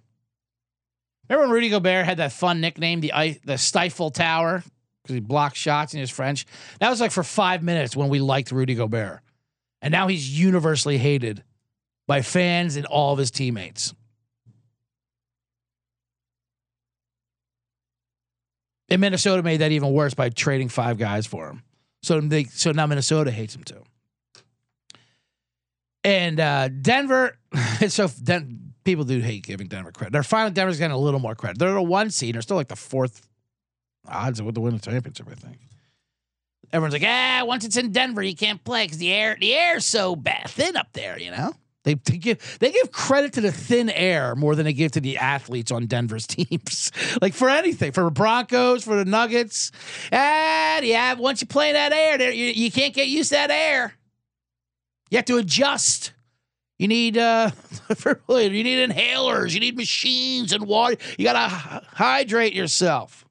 [1.29, 4.65] Remember when Rudy Gobert had that fun nickname, the the Stifle Tower,
[5.07, 6.47] because he blocked shots in his French.
[6.81, 9.21] That was like for five minutes when we liked Rudy Gobert.
[9.83, 11.45] And now he's universally hated
[12.07, 13.95] by fans and all of his teammates.
[18.89, 21.63] And Minnesota made that even worse by trading five guys for him.
[22.03, 23.83] So they so now Minnesota hates him too.
[26.05, 27.37] And uh, Denver,
[27.89, 30.13] so Den- people do hate giving Denver credit.
[30.13, 31.59] They're finally Denver's getting a little more credit.
[31.59, 32.37] They're the one seed.
[32.37, 33.29] They're still like the fourth
[34.09, 35.27] odds of the win the championship.
[35.31, 35.59] I think.
[36.73, 39.85] Everyone's like, ah, once it's in Denver, you can't play because the air the air's
[39.85, 41.19] so bad thin up there.
[41.19, 44.73] You know, they, they give they give credit to the thin air more than they
[44.73, 46.91] give to the athletes on Denver's teams.
[47.23, 49.71] like for anything, for the Broncos, for the Nuggets,
[50.13, 51.15] ah, yeah.
[51.15, 53.95] Once you play that air, you, you can't get used to that air.
[55.11, 56.13] You have to adjust.
[56.79, 57.53] You need uh,
[57.89, 59.55] you need inhalers.
[59.55, 60.97] You need machines and water.
[61.17, 63.26] You gotta hydrate yourself.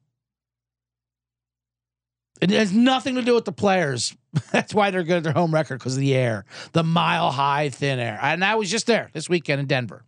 [2.51, 4.15] It has nothing to do with the players.
[4.51, 7.69] That's why they're good at their home record because of the air, the mile high
[7.69, 8.19] thin air.
[8.21, 10.05] And I was just there this weekend in Denver.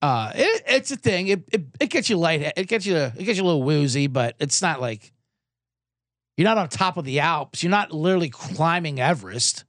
[0.00, 1.28] Uh, it, it's a thing.
[1.28, 2.52] It, it it gets you light.
[2.56, 5.12] It gets you it gets you a little woozy, but it's not like
[6.36, 7.62] you're not on top of the Alps.
[7.62, 9.64] You're not literally climbing Everest.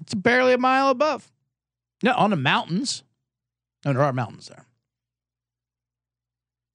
[0.00, 1.30] It's barely a mile above.
[2.02, 3.04] No, on the mountains.
[3.84, 4.66] No, there are mountains there.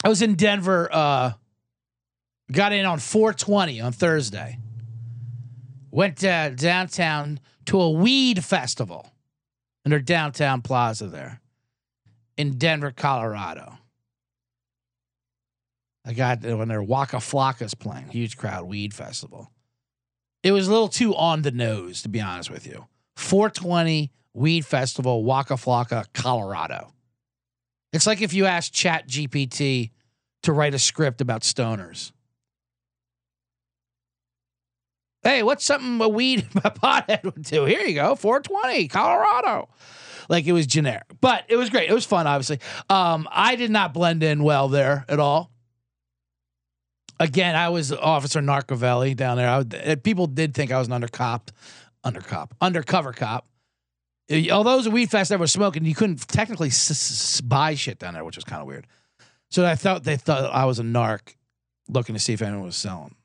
[0.04, 0.90] I was in Denver.
[0.92, 1.34] Uh,
[2.52, 4.58] Got in on 420 on Thursday.
[5.92, 9.12] Went uh, downtown to a weed festival
[9.86, 11.42] in their downtown plaza there
[12.38, 13.78] in Denver, Colorado.
[16.06, 19.52] I got when their Waka Flocka's playing, huge crowd, weed festival.
[20.42, 22.88] It was a little too on the nose, to be honest with you.
[23.18, 26.94] 420 Weed Festival, Waka Flocka, Colorado.
[27.92, 29.92] It's like if you asked Chat GPT
[30.44, 32.12] to write a script about stoners.
[35.24, 37.66] Hey, what's something a weed a pothead would do?
[37.66, 39.70] Here you go, 420, Colorado.
[40.30, 41.90] Like it was generic, but it was great.
[41.90, 42.60] It was fun, obviously.
[42.90, 45.52] Um, I did not blend in well there at all.
[47.20, 49.50] Again, I was Officer Narcovelli down there.
[49.50, 49.58] I
[49.92, 51.52] uh, people did think I was an under cop,
[52.04, 53.48] under cop, undercover cop.
[54.32, 55.84] Although it was a weed fest, everyone was smoking.
[55.84, 58.86] You couldn't technically s- s- buy shit down there, which was kind of weird.
[59.50, 61.34] So I thought they thought I was a narc,
[61.90, 63.16] looking to see if anyone was selling.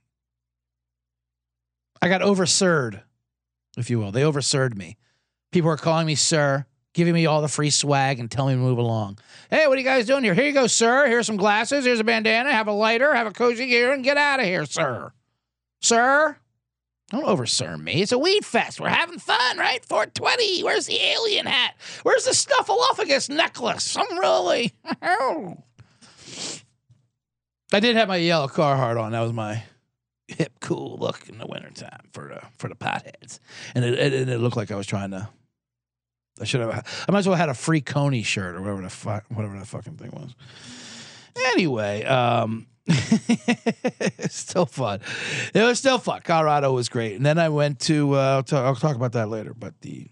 [2.03, 3.01] I got overserved,
[3.77, 4.13] if you will.
[4.13, 4.97] They overserved me.
[5.53, 8.69] People are calling me sir, giving me all the free swag and telling me to
[8.69, 9.19] move along.
[9.51, 10.35] Hey, what are you guys doing here?
[10.35, 11.07] Here you go, sir.
[11.07, 11.85] Here's some glasses.
[11.85, 12.53] Here's a bandana.
[12.53, 13.15] Have a lighter.
[13.15, 15.13] Have a cozy gear and get out of here, sir.
[15.81, 16.39] Sir,
[17.11, 18.03] don't overserve me.
[18.03, 18.81] It's a weed fest.
[18.81, 19.85] We're having fun, right?
[19.85, 20.63] 420.
[20.65, 21.75] Where's the alien hat?
[22.03, 23.97] Where's the snuffleupagus necklace?
[23.97, 24.73] I'm really.
[27.73, 29.13] I did have my yellow Carhartt on.
[29.13, 29.63] That was my
[30.29, 33.41] hip, cool look in the wintertime for the for the potheads,
[33.75, 35.29] and it, it, it looked like I was trying to
[36.41, 37.05] I should have.
[37.09, 39.59] I might as well have had a free Coney shirt or whatever the fuck, whatever
[39.59, 40.35] that fucking thing was.
[41.53, 42.67] Anyway, um,
[44.29, 45.01] still fun.
[45.53, 46.23] It was still fun.
[46.25, 48.17] Colorado was great, and then I went to.
[48.17, 50.09] Uh, I'll, talk, I'll talk about that later, but the.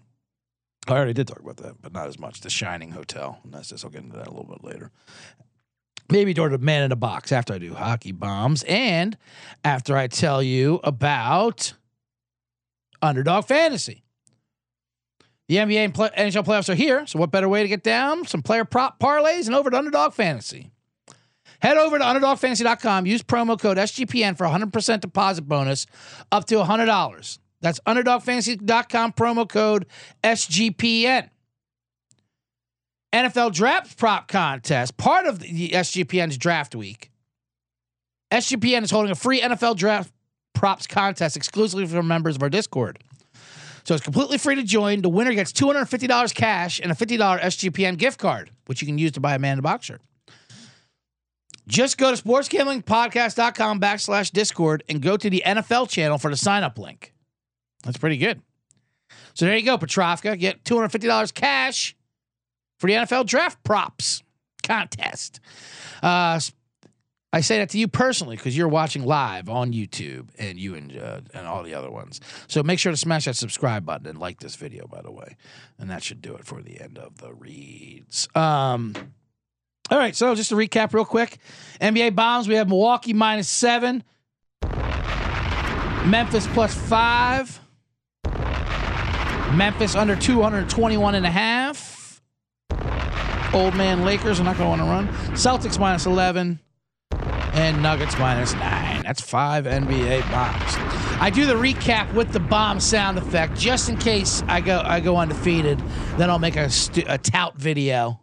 [0.87, 2.41] I already did talk about that, but not as much.
[2.41, 3.39] The Shining Hotel.
[3.43, 3.83] And that's just.
[3.83, 4.91] I'll get into that a little bit later.
[6.11, 9.17] Maybe toward the man in a box after I do hockey bombs and
[9.63, 11.73] after I tell you about
[13.01, 14.03] underdog fantasy.
[15.47, 18.25] The NBA and play, NHL playoffs are here, so what better way to get down
[18.25, 20.71] some player prop parlays and over to underdog fantasy?
[21.59, 25.85] Head over to underdogfantasy.com, use promo code SGPN for 100% deposit bonus
[26.31, 27.39] up to $100.
[27.61, 29.85] That's underdogfantasy.com promo code
[30.23, 31.29] SGPN.
[33.13, 37.11] NFL draft prop contest, part of the SGPN's draft week.
[38.31, 40.11] SGPN is holding a free NFL draft
[40.55, 42.99] props contest exclusively for members of our Discord.
[43.83, 45.01] So it's completely free to join.
[45.01, 49.11] The winner gets $250 cash and a $50 SGPN gift card, which you can use
[49.11, 50.01] to buy a man in the box shirt.
[51.67, 56.63] Just go to sportsgamblingpodcast.com backslash Discord and go to the NFL channel for the sign
[56.63, 57.13] up link.
[57.83, 58.41] That's pretty good.
[59.33, 60.39] So there you go, Petrovka.
[60.39, 61.95] Get $250 cash
[62.83, 64.23] for the NFL draft props
[64.61, 65.39] contest.
[66.01, 66.37] Uh,
[67.31, 70.91] I say that to you personally because you're watching live on YouTube and you and
[70.97, 72.19] uh, and all the other ones.
[72.47, 75.37] So make sure to smash that subscribe button and like this video, by the way,
[75.79, 78.27] and that should do it for the end of the reads.
[78.35, 78.93] Um,
[79.89, 81.37] all right, so just to recap real quick,
[81.79, 82.49] NBA bombs.
[82.49, 84.03] We have Milwaukee minus seven,
[86.05, 87.61] Memphis plus five,
[89.55, 91.92] Memphis under 221 and a half.
[93.53, 95.35] Old man Lakers are not going to want to run.
[95.35, 96.59] Celtics minus 11
[97.53, 99.03] and Nuggets minus nine.
[99.03, 100.75] That's five NBA bombs.
[101.21, 104.99] I do the recap with the bomb sound effect just in case I go I
[104.99, 105.79] go undefeated.
[106.17, 108.19] Then I'll make a, stu- a tout video,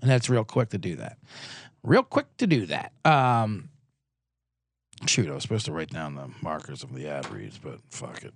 [0.00, 1.18] and that's real quick to do that.
[1.82, 2.92] Real quick to do that.
[3.04, 3.68] Um,
[5.06, 8.22] shoot, I was supposed to write down the markers of the ad reads, but fuck
[8.24, 8.34] it.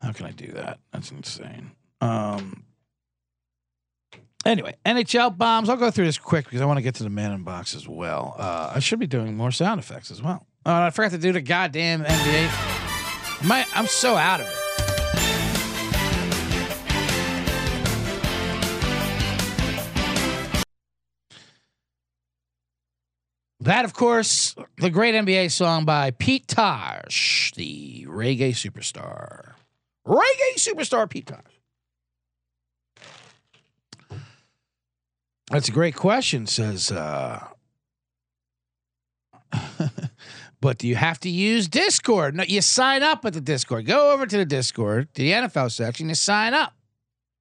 [0.00, 0.78] How can I do that?
[0.92, 1.72] That's insane.
[2.00, 2.64] Um,
[4.46, 5.68] Anyway, NHL bombs.
[5.68, 7.74] I'll go through this quick because I want to get to the man in box
[7.74, 8.36] as well.
[8.38, 10.46] Uh, I should be doing more sound effects as well.
[10.64, 13.46] Oh, I forgot to do the goddamn NBA.
[13.48, 14.52] My, I'm so out of it.
[23.60, 29.54] That, of course, the great NBA song by Pete Tosh, the reggae superstar.
[30.06, 31.55] Reggae superstar Pete Tosh.
[35.50, 36.90] That's a great question, says.
[36.90, 37.46] Uh,
[40.60, 42.34] but do you have to use Discord?
[42.34, 43.86] No, you sign up at the Discord.
[43.86, 46.72] Go over to the Discord, to the NFL section, you sign up.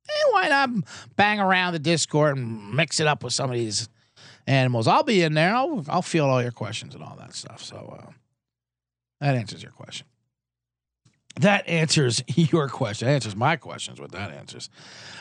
[0.08, 0.70] And why not
[1.16, 3.90] bang around the Discord and mix it up with some of these
[4.46, 4.88] animals?
[4.88, 5.56] I'll be in there.
[5.56, 7.64] I'll, I'll field all your questions and all that stuff.
[7.64, 8.12] So uh,
[9.20, 10.06] that answers your question.
[11.40, 13.08] That answers your question.
[13.08, 14.00] That answers my questions.
[14.00, 14.70] What that answers.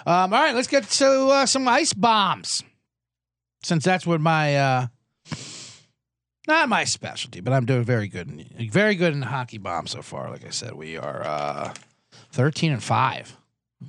[0.04, 2.62] Um, all right, let's get to uh, some ice bombs
[3.64, 4.86] since that's what my uh
[6.46, 10.02] not my specialty, but I'm doing very good in very good in hockey bomb so
[10.02, 10.30] far.
[10.30, 11.74] Like I said, we are uh
[12.32, 13.36] 13 and 5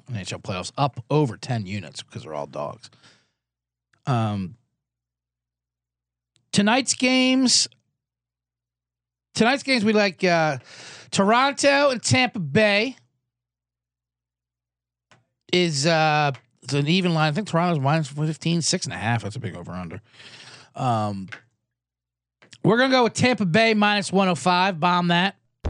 [0.07, 2.89] in NHL playoffs, up over 10 units because they're all dogs.
[4.05, 4.55] Um
[6.51, 7.67] tonight's games
[9.33, 10.57] tonight's games we like uh
[11.11, 12.95] Toronto and Tampa Bay
[15.51, 16.31] is uh
[16.65, 17.29] it's an even line.
[17.29, 19.23] I think Toronto's minus 15, six and a half.
[19.23, 20.01] That's a big over under.
[20.75, 21.29] Um,
[22.63, 24.79] we're going to go with Tampa Bay minus 105.
[24.79, 25.35] Bomb that.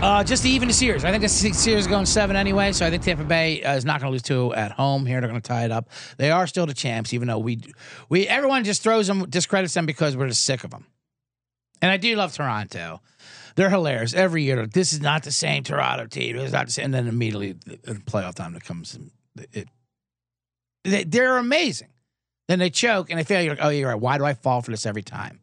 [0.00, 1.04] uh, just to even the series.
[1.04, 3.84] I think the series is going seven anyway, so I think Tampa Bay uh, is
[3.84, 5.20] not going to lose two at home here.
[5.20, 5.90] They're going to tie it up.
[6.18, 7.62] They are still the champs, even though we,
[8.08, 10.86] we everyone just throws them, discredits them because we're just sick of them.
[11.80, 13.00] And I do love Toronto.
[13.54, 14.66] They're hilarious every year.
[14.66, 16.36] This is not the same Toronto team.
[16.36, 16.86] It's not the same.
[16.86, 18.98] And then immediately the playoff time that comes,
[19.52, 19.68] it,
[20.84, 21.88] they, they're amazing.
[22.48, 23.42] Then they choke and they fail.
[23.42, 24.00] You're like, oh, you're right.
[24.00, 25.40] Why do I fall for this every time?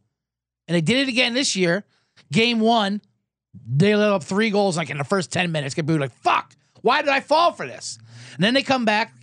[0.68, 1.84] And they did it again this year.
[2.32, 3.02] Game one,
[3.68, 5.74] they let up three goals like in the first 10 minutes.
[5.74, 7.98] Get booed like, fuck, why did I fall for this?
[8.36, 9.14] And then they come back.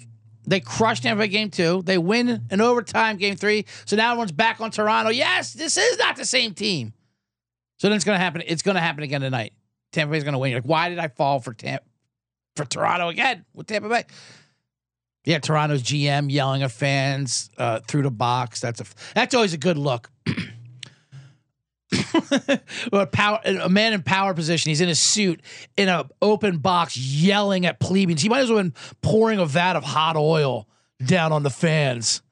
[0.49, 1.83] They crushed Tampa Bay game two.
[1.83, 3.67] They win in overtime game three.
[3.85, 5.11] So now everyone's back on Toronto.
[5.11, 6.93] Yes, this is not the same team.
[7.79, 8.43] So then it's going to happen.
[8.47, 9.53] It's going to happen again tonight.
[9.93, 10.51] Tampa Bay's going to win.
[10.51, 11.85] You're like, why did I fall for Tampa,
[12.55, 14.05] for Toronto again with Tampa Bay?
[15.25, 18.61] Yeah, Toronto's GM yelling at fans uh, through the box.
[18.61, 20.11] That's a that's always a good look.
[22.93, 24.71] a power a man in power position.
[24.71, 25.41] He's in a suit
[25.77, 28.23] in an open box, yelling at plebeians.
[28.23, 30.69] He might as well been pouring a vat of hot oil
[31.05, 32.23] down on the fans.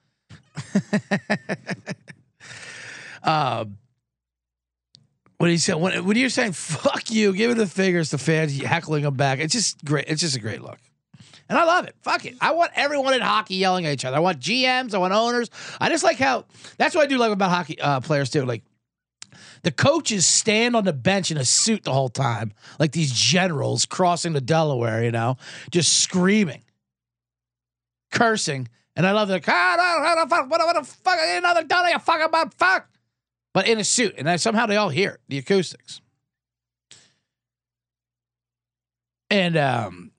[3.25, 3.77] um,
[5.39, 9.03] when he said when, when you're saying "fuck you," giving the fingers to fans, heckling
[9.03, 9.39] them back.
[9.39, 10.07] It's just great.
[10.09, 10.79] It's just a great look.
[11.49, 11.95] And I love it.
[12.03, 12.37] Fuck it.
[12.41, 14.17] I want everyone in hockey yelling at each other.
[14.17, 14.95] I want GMs.
[14.95, 15.51] I want owners.
[15.81, 16.47] I just like how
[16.79, 18.45] that's what I do like about hockey uh, players too.
[18.45, 18.63] Like
[19.63, 23.87] the coaches stand on the bench in a suit the whole time, like these generals
[23.87, 25.37] crossing the Delaware, you know,
[25.71, 26.63] just screaming,
[28.11, 28.69] cursing.
[28.97, 32.89] And I love the ah, what, what the fuck, another dollar, you fucking about fuck,
[33.55, 36.03] but in a suit, and then somehow they all hear the acoustics.
[39.31, 40.13] And um,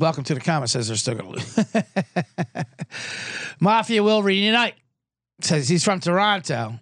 [0.00, 1.84] Welcome to the comment says they're still going to lose.
[3.60, 4.72] Mafia will reunite.
[5.42, 6.80] Says he's from Toronto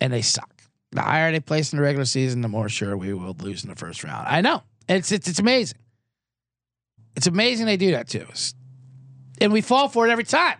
[0.00, 0.50] and they suck.
[0.92, 3.68] The higher they place in the regular season, the more sure we will lose in
[3.68, 4.26] the first round.
[4.26, 4.62] I know.
[4.88, 5.78] It's it's, it's amazing.
[7.14, 8.54] It's amazing they do that to us.
[9.38, 10.56] And we fall for it every time.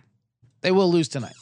[0.61, 1.33] They will lose tonight.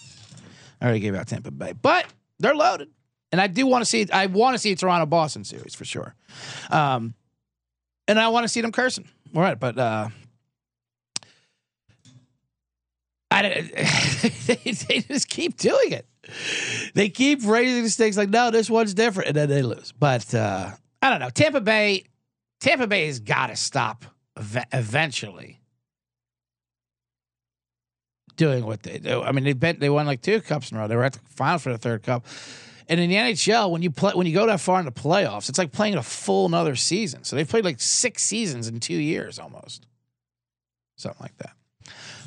[0.82, 1.74] I already gave out Tampa Bay.
[1.74, 2.06] But
[2.40, 2.90] they're loaded.
[3.32, 5.86] And I do want to see I want to see a Toronto Boston series for
[5.86, 6.16] sure.
[6.72, 7.14] Um,
[8.08, 9.08] and I want to see them cursing.
[9.36, 10.10] All right, but uh,
[13.30, 13.42] I,
[14.48, 16.08] they, they just keep doing it.
[16.96, 19.94] They keep raising the stakes like, no, this one's different, and then they lose.
[19.98, 20.72] But uh,
[21.02, 21.30] I don't know.
[21.30, 22.06] Tampa Bay,
[22.60, 24.06] Tampa Bay has got to stop
[24.38, 25.59] ev- eventually
[28.40, 29.22] doing what they do.
[29.22, 30.88] I mean, they been, they won like two cups in a row.
[30.88, 32.26] They were at the final for the third cup.
[32.88, 35.50] And in the NHL, when you play, when you go that far in the playoffs,
[35.50, 37.26] it's like playing a full another season.
[37.26, 39.86] So they've played like six seasons in two years almost,
[40.96, 41.52] something like that.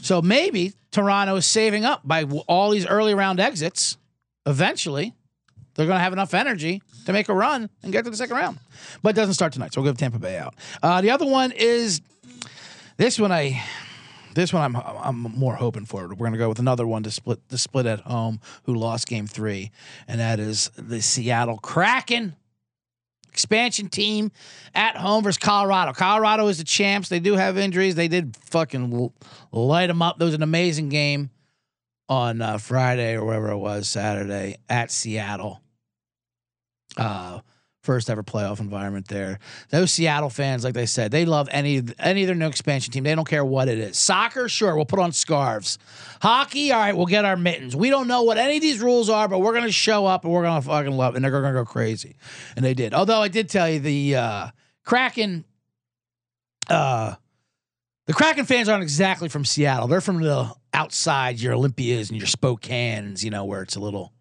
[0.02, 3.96] So maybe Toronto is saving up by all these early round exits.
[4.44, 5.14] Eventually,
[5.74, 8.36] they're going to have enough energy to make a run and get to the second
[8.36, 8.58] round.
[9.02, 10.54] But it doesn't start tonight, so we'll give Tampa Bay out.
[10.82, 12.02] Uh, the other one is
[12.98, 13.32] this one.
[13.32, 13.64] I
[14.34, 16.08] this one I'm I'm more hoping for.
[16.08, 19.06] We're going to go with another one to split the split at home who lost
[19.06, 19.70] game three,
[20.08, 22.36] and that is the Seattle Kraken
[23.32, 24.30] expansion team
[24.74, 25.92] at home versus Colorado.
[25.92, 27.08] Colorado is the champs.
[27.08, 27.94] They do have injuries.
[27.94, 29.10] They did fucking
[29.50, 30.18] light them up.
[30.18, 31.30] That was an amazing game
[32.08, 35.62] on uh, Friday or whatever it was, Saturday at Seattle.
[36.96, 37.40] Uh,
[37.82, 39.38] first ever playoff environment there.
[39.70, 43.04] Those Seattle fans, like they said, they love any any of their new expansion team.
[43.04, 43.98] They don't care what it is.
[43.98, 45.78] Soccer, sure, we'll put on scarves.
[46.20, 47.74] Hockey, all right, we'll get our mittens.
[47.74, 50.32] We don't know what any of these rules are, but we're gonna show up and
[50.32, 52.16] we're gonna fucking love, it, and they're gonna go crazy.
[52.56, 52.94] And they did.
[52.94, 54.48] Although I did tell you the uh,
[54.84, 55.44] Kraken,
[56.68, 57.14] uh,
[58.06, 59.88] the Kraken fans aren't exactly from Seattle.
[59.88, 64.12] They're from the outside, your Olympias and your Spokanes, you know, where it's a little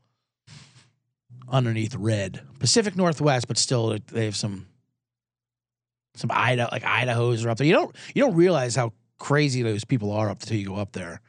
[1.52, 2.42] underneath red.
[2.60, 4.68] Pacific Northwest, but still they have some
[6.16, 7.68] some Idaho like Idaho's are up there.
[7.68, 10.94] You don't you don't realize how crazy those people are up until you go up
[10.94, 11.22] there.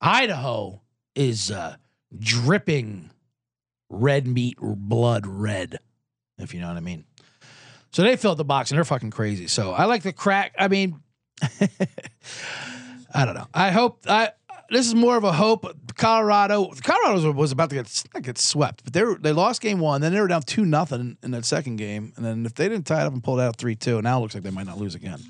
[0.00, 0.82] Idaho
[1.14, 1.76] is uh,
[2.18, 3.10] dripping
[3.88, 5.78] red meat blood red,
[6.38, 7.04] if you know what I mean.
[7.92, 9.46] So they filled the box and they're fucking crazy.
[9.46, 10.54] So I like the crack.
[10.58, 11.00] I mean,
[13.14, 13.46] I don't know.
[13.52, 14.30] I hope I
[14.72, 15.66] this is more of a hope.
[15.94, 19.78] Colorado, Colorado was about to get not get swept, but they were, they lost game
[19.78, 20.00] one.
[20.00, 22.86] Then they were down two nothing in that second game, and then if they didn't
[22.86, 24.66] tie it up and pull it out three two, now it looks like they might
[24.66, 25.20] not lose again.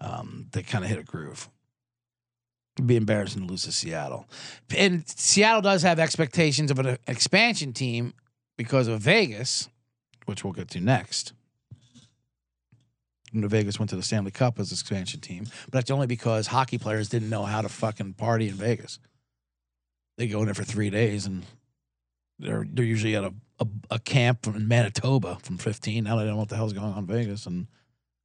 [0.00, 1.48] Um, they kind of hit a groove.
[2.76, 4.28] It'd be embarrassing to lose to Seattle,
[4.76, 8.12] and Seattle does have expectations of an expansion team
[8.56, 9.68] because of Vegas,
[10.26, 11.32] which we'll get to next.
[13.42, 16.78] Vegas went to the Stanley Cup as an expansion team, but that's only because hockey
[16.78, 18.98] players didn't know how to fucking party in Vegas.
[20.18, 21.44] They go in there for three days and
[22.38, 26.04] they're they're usually at a, a, a camp in Manitoba from 15.
[26.04, 27.66] Now they don't know what the hell's going on in Vegas and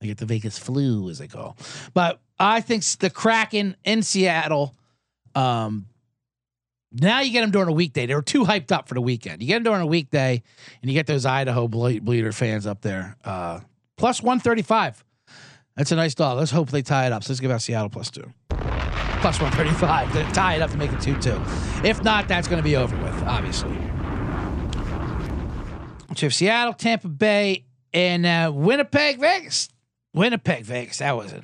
[0.01, 1.55] they get the Vegas flu, as they call.
[1.93, 4.75] But I think the Kraken in Seattle,
[5.35, 5.85] um,
[6.91, 8.07] now you get them during a weekday.
[8.07, 9.41] They were too hyped up for the weekend.
[9.41, 10.41] You get them during a weekday,
[10.81, 13.15] and you get those Idaho bleeder fans up there.
[13.23, 13.59] Uh,
[14.01, 15.05] plus 135.
[15.75, 16.39] That's a nice dog.
[16.39, 17.23] Let's hope they tie it up.
[17.23, 18.33] So let's give out Seattle plus two.
[18.49, 21.39] Plus 135 to tie it up to make it 2 2.
[21.83, 23.77] If not, that's going to be over with, obviously.
[26.15, 29.69] So have Seattle, Tampa Bay, and uh, Winnipeg, Vegas.
[30.15, 30.97] Winnipeg, Vegas.
[30.97, 31.43] That was it.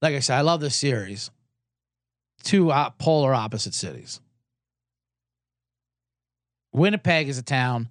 [0.00, 1.32] Like I said, I love this series.
[2.44, 4.20] Two uh, polar opposite cities.
[6.72, 7.88] Winnipeg is a town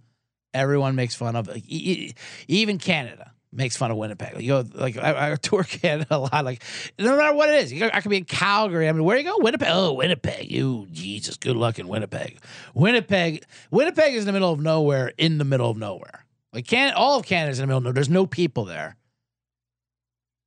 [0.53, 4.39] everyone makes fun of, even Canada makes fun of Winnipeg.
[4.39, 6.45] You go like I, I tour Canada a lot.
[6.45, 6.64] Like
[6.97, 8.88] no matter what it is, go, I could be in Calgary.
[8.88, 9.38] I mean, where you go?
[9.39, 9.68] Winnipeg.
[9.72, 10.49] Oh, Winnipeg.
[10.49, 12.39] You Jesus, good luck in Winnipeg.
[12.74, 13.43] Winnipeg.
[13.72, 15.12] Winnipeg is in the middle of nowhere.
[15.18, 16.26] In the middle of nowhere.
[16.53, 17.93] Like can all of Canada's in the middle of nowhere.
[17.93, 18.95] There's no people there.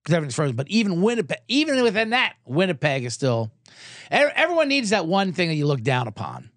[0.03, 0.57] Because everything's frozen.
[0.57, 3.51] But even Winnipeg, even within that, Winnipeg is still.
[4.11, 6.51] Everyone needs that one thing that you look down upon.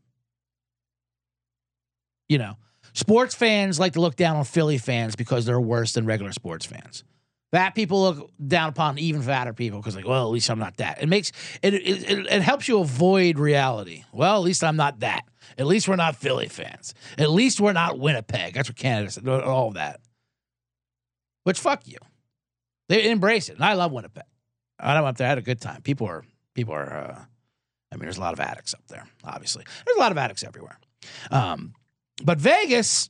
[2.30, 2.58] You know,
[2.94, 6.66] sports fans like to look down on Philly fans because they're worse than regular sports
[6.66, 7.04] fans.
[7.52, 10.78] Fat people look down upon even fatter people because, like, well, at least I'm not
[10.78, 11.04] that.
[11.04, 11.32] It makes
[11.62, 14.06] it, it, it it helps you avoid reality.
[14.12, 15.22] Well, at least I'm not that.
[15.56, 16.96] At least we're not Philly fans.
[17.16, 18.56] At least we're not Winnipeg.
[18.56, 19.28] That's what Canada said.
[19.28, 20.00] All of that.
[21.44, 21.98] Which fuck you.
[22.90, 24.24] They embrace it, and I love Winnipeg.
[24.80, 25.82] I went up there, I had a good time.
[25.84, 26.24] People are
[26.56, 26.92] people are.
[26.92, 27.22] Uh,
[27.92, 29.08] I mean, there's a lot of addicts up there.
[29.24, 30.80] Obviously, there's a lot of addicts everywhere.
[31.30, 31.74] Um,
[32.24, 33.10] but Vegas,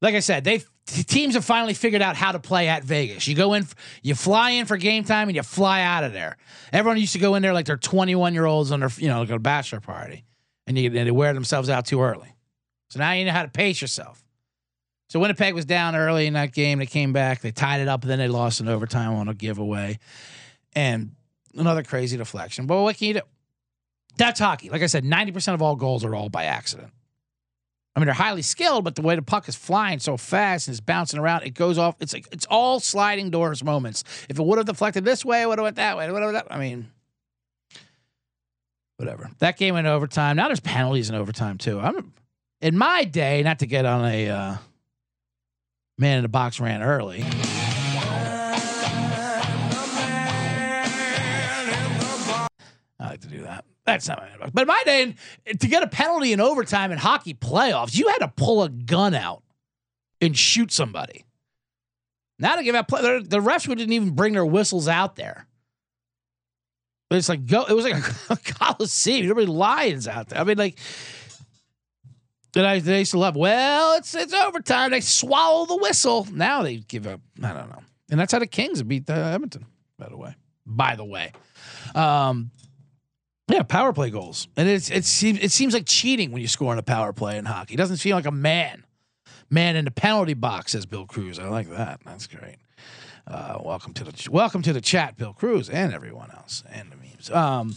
[0.00, 3.26] like I said, they teams have finally figured out how to play at Vegas.
[3.26, 3.66] You go in,
[4.02, 6.36] you fly in for game time, and you fly out of there.
[6.72, 9.20] Everyone used to go in there like they're 21 year olds on their, you know,
[9.20, 10.24] like a bachelor party,
[10.66, 12.34] and, you, and they wear themselves out too early.
[12.90, 14.22] So now you know how to pace yourself.
[15.08, 16.78] So Winnipeg was down early in that game.
[16.78, 19.34] They came back, they tied it up, and then they lost in overtime on a
[19.34, 19.98] giveaway,
[20.74, 21.12] and
[21.54, 22.66] another crazy deflection.
[22.66, 23.20] But what can you do?
[24.16, 24.70] That's hockey.
[24.70, 26.90] Like I said, 90% of all goals are all by accident.
[27.94, 30.72] I mean, they're highly skilled, but the way the puck is flying so fast and
[30.72, 31.96] it's bouncing around, it goes off.
[32.00, 34.04] It's like it's all sliding doors moments.
[34.30, 36.10] If it would have deflected this way, it would have went that way.
[36.10, 36.46] Whatever that.
[36.50, 36.90] I mean,
[38.96, 39.30] whatever.
[39.40, 40.36] That game went overtime.
[40.36, 41.78] Now there's penalties in overtime too.
[41.80, 42.14] I'm
[42.62, 44.56] in my day, not to get on a uh,
[45.98, 47.22] man in the box ran early.
[52.98, 53.66] I like to do that.
[53.84, 55.14] That's not my But my day,
[55.58, 59.14] to get a penalty in overtime in hockey playoffs, you had to pull a gun
[59.14, 59.42] out
[60.20, 61.24] and shoot somebody.
[62.38, 65.46] Now to give out play, the refs didn't even bring their whistles out there.
[67.08, 67.64] But it's like go.
[67.64, 69.24] It was like a coliseum.
[69.24, 70.40] Everybody lions out there.
[70.40, 70.78] I mean, like
[72.54, 73.36] that I they used to love.
[73.36, 74.92] Well, it's it's overtime.
[74.92, 76.26] They swallow the whistle.
[76.32, 77.20] Now they give up.
[77.42, 77.82] I don't know.
[78.10, 79.66] And that's how the Kings beat the Edmonton.
[79.98, 80.34] By the way.
[80.64, 81.32] By the way.
[81.94, 82.50] Um,
[83.52, 86.78] yeah, power play goals, and it's it's it seems like cheating when you score on
[86.78, 87.74] a power play in hockey.
[87.74, 88.84] It doesn't feel like a man,
[89.50, 91.38] man in the penalty box, says Bill Cruz.
[91.38, 92.00] I like that.
[92.04, 92.56] That's great.
[93.26, 96.96] Uh, welcome to the welcome to the chat, Bill Cruz, and everyone else, and the
[96.96, 97.30] memes.
[97.30, 97.76] Um,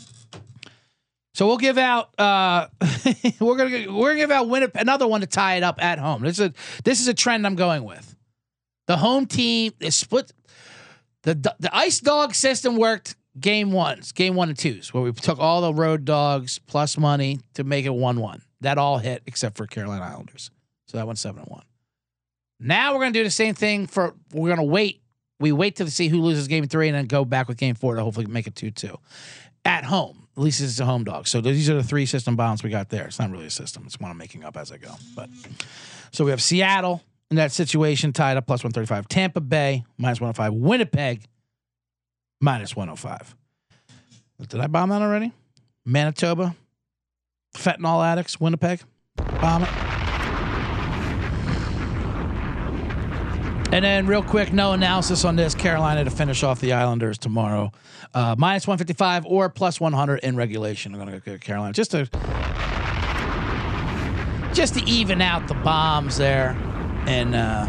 [1.33, 2.17] so we'll give out.
[2.17, 2.67] Uh,
[3.41, 6.21] we're gonna we're gonna give out Winnipeg, another one to tie it up at home.
[6.21, 6.53] This is a
[6.85, 8.15] this is a trend I'm going with.
[8.87, 10.31] The home team is split.
[11.23, 15.39] The the ice dog system worked game ones, game one and twos, where we took
[15.39, 18.41] all the road dogs plus money to make it one one.
[18.61, 20.51] That all hit except for Carolina Islanders.
[20.87, 21.63] So that went seven and one.
[22.59, 25.01] Now we're gonna do the same thing for we're gonna wait.
[25.39, 27.95] We wait to see who loses game three and then go back with game four
[27.95, 28.97] to hopefully make it two two.
[29.65, 30.27] At home.
[30.37, 31.27] At least it's a home dog.
[31.27, 33.05] So these are the three system bounds we got there.
[33.05, 33.83] It's not really a system.
[33.85, 34.91] It's one I'm making up as I go.
[35.15, 35.29] But
[36.11, 39.07] so we have Seattle in that situation tied up plus 135.
[39.07, 40.53] Tampa Bay minus 105.
[40.53, 41.25] Winnipeg
[42.41, 43.35] minus 105.
[44.47, 45.31] Did I bomb that already?
[45.85, 46.55] Manitoba,
[47.55, 48.81] fentanyl addicts, Winnipeg,
[49.15, 49.69] bomb it.
[53.71, 55.53] And then, real quick, no analysis on this.
[55.53, 57.71] Carolina to finish off the Islanders tomorrow,
[58.13, 60.93] uh, minus 155 or plus 100 in regulation.
[60.93, 62.07] I'm going to go Carolina just to
[64.53, 66.51] just to even out the bombs there
[67.05, 67.65] and uh,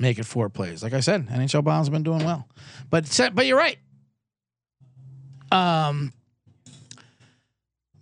[0.00, 0.82] make it four plays.
[0.82, 2.48] Like I said, NHL bombs have been doing well,
[2.88, 3.78] but but you're right.
[5.52, 6.12] Um,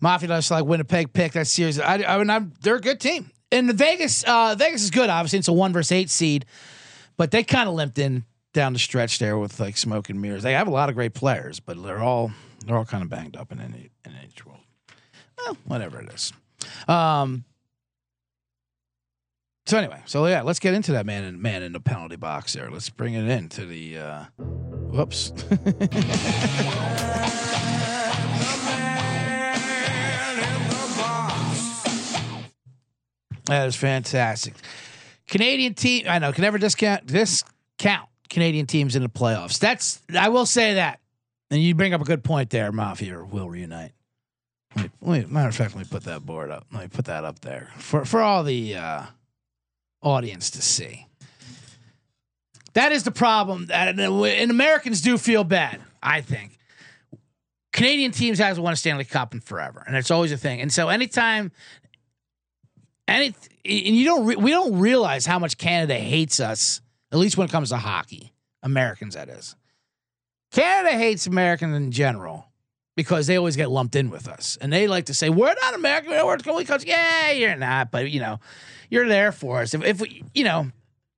[0.00, 1.80] Mafia does like Winnipeg pick that series.
[1.80, 3.30] I, I mean, I'm, they're a good team.
[3.50, 5.08] And the Vegas, uh, Vegas is good.
[5.08, 6.44] Obviously, it's a one versus eight seed,
[7.16, 10.42] but they kind of limped in down the stretch there with like smoke and mirrors.
[10.42, 12.30] They have a lot of great players, but they're all
[12.66, 14.60] they're all kind of banged up in any in each world.
[15.38, 16.32] Well, whatever it is.
[16.86, 17.44] Um,
[19.68, 22.54] so anyway, so yeah, let's get into that man and man in the penalty box
[22.54, 22.70] there.
[22.70, 25.30] Let's bring it into the uh whoops.
[33.44, 34.54] that is fantastic.
[35.26, 39.58] Canadian team, I know, can never discount discount Canadian teams in the playoffs.
[39.58, 41.00] That's I will say that.
[41.50, 43.92] And you bring up a good point there, Mafia will reunite.
[44.76, 46.66] Wait, wait, matter of fact, let me put that board up.
[46.72, 49.02] Let me put that up there for for all the uh
[50.02, 51.06] audience to see.
[52.74, 53.66] That is the problem.
[53.66, 55.80] That and Americans do feel bad.
[56.02, 56.58] I think
[57.72, 60.60] Canadian teams hasn't won a Stanley Cup in forever, and it's always a thing.
[60.60, 61.50] And so anytime
[63.08, 63.34] it
[63.64, 66.80] and you don't re- we don't realize how much Canada hates us.
[67.10, 68.32] At least when it comes to hockey,
[68.62, 69.56] Americans that is.
[70.52, 72.47] Canada hates Americans in general
[72.98, 75.74] because they always get lumped in with us, and they like to say we're not
[75.76, 76.10] American.
[76.10, 76.88] We're only country.
[76.88, 78.40] Yeah, you're not, but you know,
[78.90, 79.72] you're there for us.
[79.72, 80.72] If, if we, you know,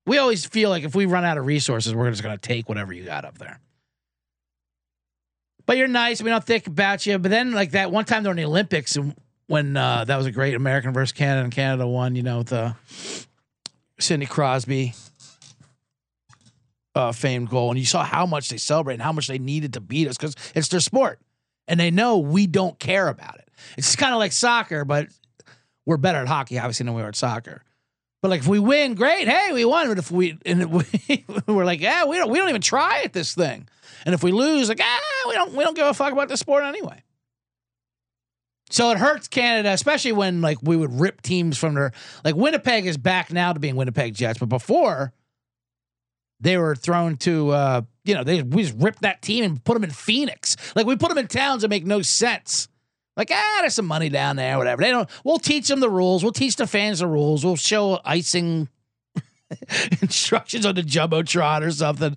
[0.04, 2.68] we always feel like if we run out of resources, we're just going to take
[2.68, 3.60] whatever you got up there.
[5.64, 6.20] But you're nice.
[6.20, 7.18] We don't think about you.
[7.18, 8.98] But then, like that one time during the Olympics,
[9.46, 12.14] when uh, that was a great American versus Canada, and Canada won.
[12.14, 12.76] You know, with the
[13.98, 14.92] Sidney Crosby
[16.94, 19.72] uh, famed goal, and you saw how much they celebrate and how much they needed
[19.72, 21.20] to beat us because it's their sport,
[21.70, 23.48] and they know we don't care about it.
[23.78, 25.06] It's kind of like soccer, but
[25.86, 27.62] we're better at hockey, obviously, than we are at soccer.
[28.20, 29.28] But like if we win, great.
[29.28, 29.88] Hey, we won.
[29.88, 30.70] But if we and
[31.08, 33.68] we, we're like, yeah, we don't we don't even try at this thing.
[34.04, 36.36] And if we lose, like, ah, we don't we don't give a fuck about the
[36.36, 37.02] sport anyway.
[38.70, 41.92] So it hurts Canada, especially when like we would rip teams from their
[42.24, 45.12] like Winnipeg is back now to being Winnipeg Jets, but before
[46.40, 49.74] they were thrown to uh, you know, they we just ripped that team and put
[49.74, 50.56] them in Phoenix.
[50.74, 52.68] Like we put them in towns that make no sense.
[53.16, 54.82] Like, ah, there's some money down there, whatever.
[54.82, 56.22] They don't we'll teach them the rules.
[56.22, 57.44] We'll teach the fans the rules.
[57.44, 58.68] We'll show icing
[60.02, 62.16] instructions on the Jumbotron or something.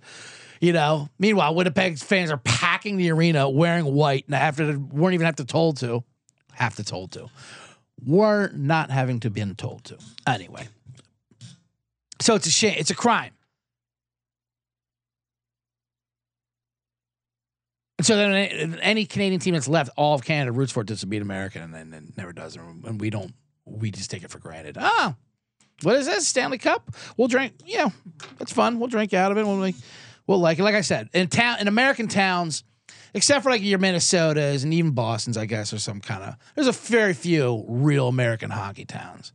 [0.61, 5.25] You know, meanwhile, Winnipeg fans are packing the arena wearing white and after weren't even
[5.25, 6.03] have to told to,
[6.53, 7.27] have to told to,
[8.05, 9.97] were not having to been told to.
[10.25, 10.69] Anyway,
[12.21, 12.75] so it's a shame.
[12.77, 13.33] It's a crime.
[18.03, 21.21] So then, any Canadian team that's left, all of Canada roots for it to beat
[21.21, 23.33] America, and then never does, and we don't.
[23.65, 24.77] We just take it for granted.
[24.77, 25.15] Ah,
[25.83, 26.91] what is this Stanley Cup?
[27.15, 27.53] We'll drink.
[27.65, 27.89] Yeah,
[28.41, 28.79] it's fun.
[28.79, 29.45] We'll drink out of it.
[29.45, 29.75] We'll like,
[30.27, 30.63] we'll like it.
[30.63, 32.65] Like I said, in town, in American towns,
[33.13, 36.35] except for like your Minnesotas and even Boston's, I guess, or some kind of.
[36.55, 39.31] There's a very few real American hockey towns.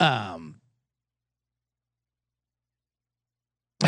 [0.00, 0.56] Um.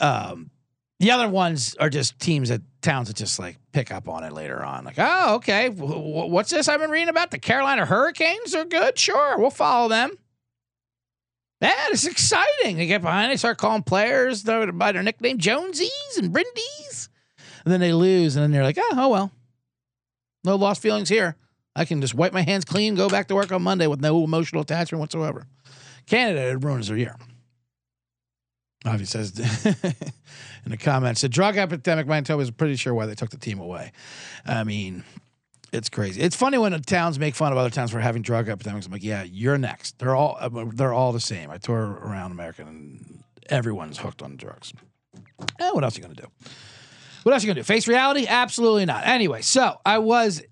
[0.00, 0.50] um
[1.04, 4.32] the other ones are just teams that towns that just like pick up on it
[4.32, 4.86] later on.
[4.86, 7.30] Like, oh, okay, w- what's this I've been reading about?
[7.30, 8.98] The Carolina Hurricanes are good.
[8.98, 10.16] Sure, we'll follow them.
[11.60, 12.78] Man, it's exciting.
[12.78, 17.10] They get behind, they start calling players by their nickname Jonesies and Brindies.
[17.66, 19.30] And then they lose, and then they're like, oh, oh well.
[20.42, 21.36] No lost feelings here.
[21.76, 24.24] I can just wipe my hands clean, go back to work on Monday with no
[24.24, 25.48] emotional attachment whatsoever.
[26.06, 27.16] Canada, ruins their year.
[28.84, 29.38] Avi says
[30.64, 33.58] in the comments, the drug epidemic, Manitoba is pretty sure why they took the team
[33.58, 33.92] away.
[34.44, 35.04] I mean,
[35.72, 36.20] it's crazy.
[36.20, 38.86] It's funny when towns make fun of other towns for having drug epidemics.
[38.86, 39.98] I'm like, yeah, you're next.
[39.98, 40.38] They're all
[40.74, 41.50] they're all the same.
[41.50, 44.72] I tour around America and everyone's hooked on drugs.
[45.60, 46.28] Eh, what else are you gonna do?
[47.22, 47.64] What else are you gonna do?
[47.64, 48.26] Face reality?
[48.28, 49.06] Absolutely not.
[49.06, 50.42] Anyway, so I was.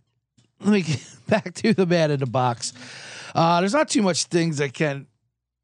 [0.60, 2.72] Let me get back to the man in the box.
[3.34, 5.06] Uh, there's not too much things I can.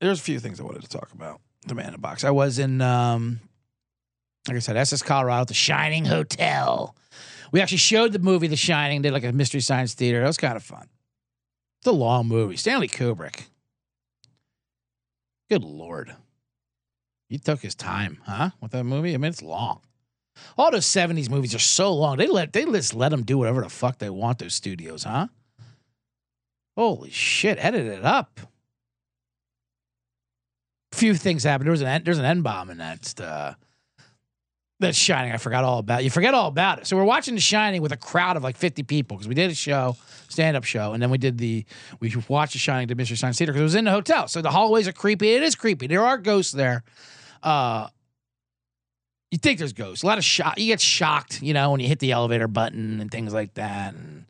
[0.01, 2.25] There's a few things I wanted to talk about the man in the box.
[2.25, 3.41] I was in, um,
[4.47, 6.95] like I said, Estes Colorado, the Shining Hotel.
[7.53, 10.21] We actually showed the movie The Shining, did like a mystery science theater.
[10.21, 10.89] That was kind of fun.
[11.81, 12.57] It's a long movie.
[12.57, 13.47] Stanley Kubrick.
[15.49, 16.15] Good lord.
[17.29, 18.51] He took his time, huh?
[18.61, 19.15] With that movie?
[19.15, 19.81] I mean, it's long.
[20.57, 22.17] All those 70s movies are so long.
[22.17, 25.29] They let they just let them do whatever the fuck they want, those studios, huh?
[26.77, 28.41] Holy shit, edit it up
[30.93, 31.67] few things happened.
[31.67, 33.55] There was an there's an N bomb in that uh,
[34.81, 35.33] that Shining.
[35.33, 36.05] I forgot all about.
[36.05, 36.87] You forget all about it.
[36.87, 39.51] So we're watching The Shining with a crowd of like 50 people because we did
[39.51, 39.97] a show,
[40.29, 41.65] stand up show, and then we did the
[42.01, 44.29] we watched The Shining to Mystery Science Theater because it was in the hotel.
[44.29, 45.31] So the hallways are creepy.
[45.31, 45.87] It is creepy.
[45.87, 46.85] There are ghosts there.
[47.43, 47.89] Uh,
[49.31, 50.03] you think there's ghosts.
[50.03, 50.59] A lot of shock.
[50.59, 53.95] You get shocked, you know, when you hit the elevator button and things like that.
[53.95, 54.25] And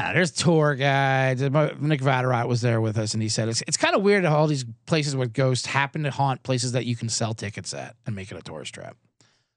[0.00, 1.40] know, there's tour guides.
[1.42, 4.36] Nick Vatterott was there with us, and he said it's it's kind of weird how
[4.36, 7.96] all these places with ghosts happen to haunt places that you can sell tickets at
[8.06, 8.96] and make it a tourist trap.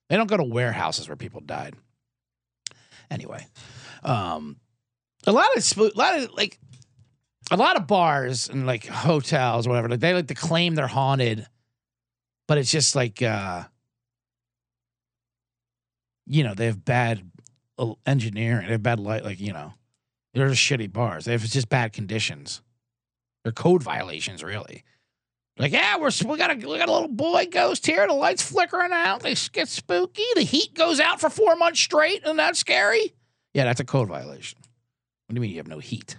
[0.10, 1.76] They don't go to warehouses where people died.
[3.12, 3.46] Anyway,
[4.04, 4.58] um,
[5.26, 6.60] a lot of a lot of like
[7.52, 9.90] a lot of bars and like hotels or whatever.
[9.90, 11.48] Like they like to claim they're haunted,
[12.48, 13.64] but it's just like uh,
[16.28, 17.24] you know they have bad
[17.78, 18.68] uh, engineering.
[18.68, 19.24] They have bad light.
[19.24, 19.74] Like you know
[20.34, 21.26] they're just shitty bars.
[21.26, 22.62] They have just bad conditions.
[23.44, 24.84] They're code violations, really.
[25.58, 28.08] Like, yeah, we're we got a we got a little boy ghost here.
[28.08, 29.22] The lights flickering out.
[29.22, 30.24] They get spooky.
[30.36, 33.14] The heat goes out for four months straight, and that's scary.
[33.54, 34.60] Yeah, that's a code violation.
[35.28, 36.18] What do you mean you have no heat?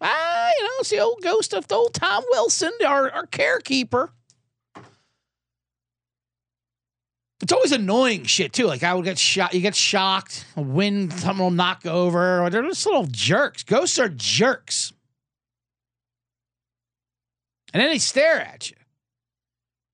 [0.00, 4.12] Ah, you know, it's the old ghost of old Tom Wilson, our our carekeeper.
[7.42, 8.66] It's always annoying shit too.
[8.66, 12.48] Like I would get shot, you get shocked, a wind, something will knock over.
[12.50, 13.62] They're just little jerks.
[13.62, 14.92] Ghosts are jerks.
[17.72, 18.76] and then they stare at you.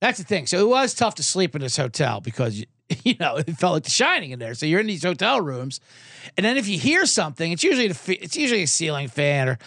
[0.00, 0.46] That's the thing.
[0.46, 2.64] So it was tough to sleep in this hotel because
[3.04, 4.54] you, know it felt like The Shining in there.
[4.54, 5.80] So you're in these hotel rooms,
[6.36, 7.86] and then if you hear something, it's usually
[8.16, 9.58] it's usually a ceiling fan or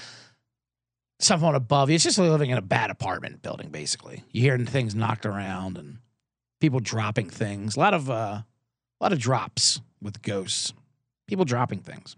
[1.19, 1.95] something above you.
[1.95, 4.23] It's just like living in a bad apartment building, basically.
[4.31, 5.97] You hear things knocked around and
[6.59, 7.75] people dropping things.
[7.75, 8.45] A lot of uh, a
[9.01, 10.73] lot of drops with ghosts.
[11.27, 12.15] People dropping things.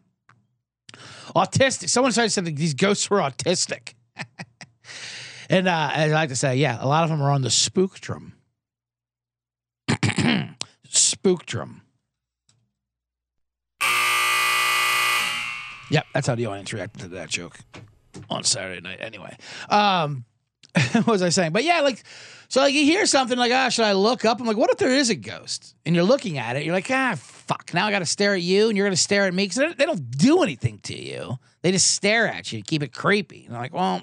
[1.35, 1.89] Autistic.
[1.89, 3.93] Someone said that these ghosts were autistic.
[5.49, 8.33] and uh, I like to say, yeah, a lot of them are on the spooktrum.
[10.87, 11.81] spooktrum.
[15.89, 17.59] Yep, that's how the audience reacted to that joke
[18.29, 18.99] on Saturday night.
[19.01, 19.35] Anyway,
[19.69, 20.23] um,
[20.93, 21.51] what was I saying?
[21.51, 22.03] But yeah, like,
[22.47, 24.39] so like you hear something like, ah, should I look up?
[24.39, 25.75] I'm like, what if there is a ghost?
[25.85, 27.73] And you're looking at it, you're like, ah, fuck.
[27.73, 29.85] Now I got to stare at you, and you're gonna stare at me because they,
[29.85, 31.37] don't do anything to you.
[31.61, 33.45] They just stare at you to keep it creepy.
[33.45, 34.01] And I'm like, well,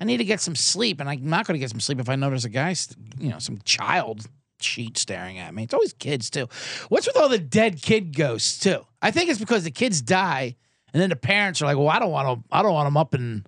[0.00, 2.16] I need to get some sleep, and I'm not gonna get some sleep if I
[2.16, 2.74] notice a guy,
[3.18, 4.26] you know, some child
[4.60, 5.62] cheat staring at me.
[5.62, 6.48] It's always kids too.
[6.88, 8.84] What's with all the dead kid ghosts too?
[9.00, 10.56] I think it's because the kids die
[10.92, 12.44] and then the parents are like, "Well, I don't want to.
[12.50, 13.44] I don't want them up in.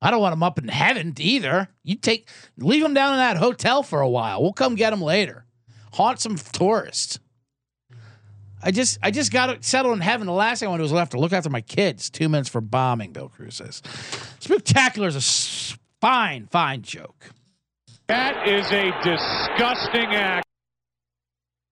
[0.00, 1.68] I don't want them up in heaven either.
[1.82, 4.40] You take, leave them down in that hotel for a while.
[4.42, 5.44] We'll come get them later.
[5.92, 7.18] Haunt some tourists.
[8.62, 10.26] I just, I just got to settle in heaven.
[10.26, 12.10] The last thing I want to do is left to look after my kids.
[12.10, 13.12] Two minutes for bombing.
[13.12, 13.82] Bill Cruz says,
[14.40, 17.30] "Spectacular is a fine, fine joke."
[18.08, 20.46] That is a disgusting act.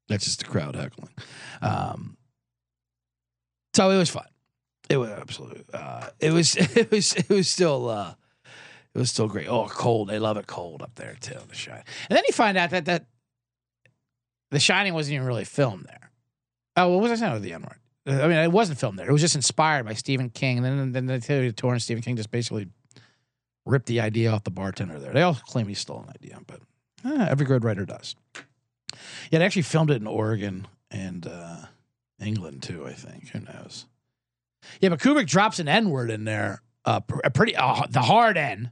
[0.09, 1.13] That's just the crowd heckling.
[1.61, 2.17] Um,
[3.75, 4.27] so it was fun.
[4.89, 5.65] It was absolutely.
[5.73, 6.57] Uh, it was.
[6.77, 7.15] It was.
[7.15, 7.89] It was still.
[7.89, 8.15] Uh,
[8.95, 9.49] it was still great.
[9.49, 10.09] Oh, cold.
[10.09, 11.39] They love it cold up there too.
[11.49, 11.85] The Shining.
[12.09, 13.07] And then you find out that that
[14.51, 16.11] The Shining wasn't even really filmed there.
[16.77, 17.79] Oh, what was I saying with the N word?
[18.23, 19.09] I mean, it wasn't filmed there.
[19.09, 20.59] It was just inspired by Stephen King.
[20.59, 22.69] And then then they tell you the tour and Stephen King just basically
[23.65, 25.13] ripped the idea off the bartender there.
[25.13, 26.61] They all claim he stole an idea, but
[27.05, 28.15] eh, every good writer does.
[29.31, 31.57] Yeah, they actually filmed it in Oregon and uh,
[32.21, 32.87] England too.
[32.87, 33.29] I think.
[33.31, 33.87] Who knows?
[34.81, 38.37] Yeah, but Kubrick drops an N word in there, uh, a pretty uh, the hard
[38.37, 38.71] N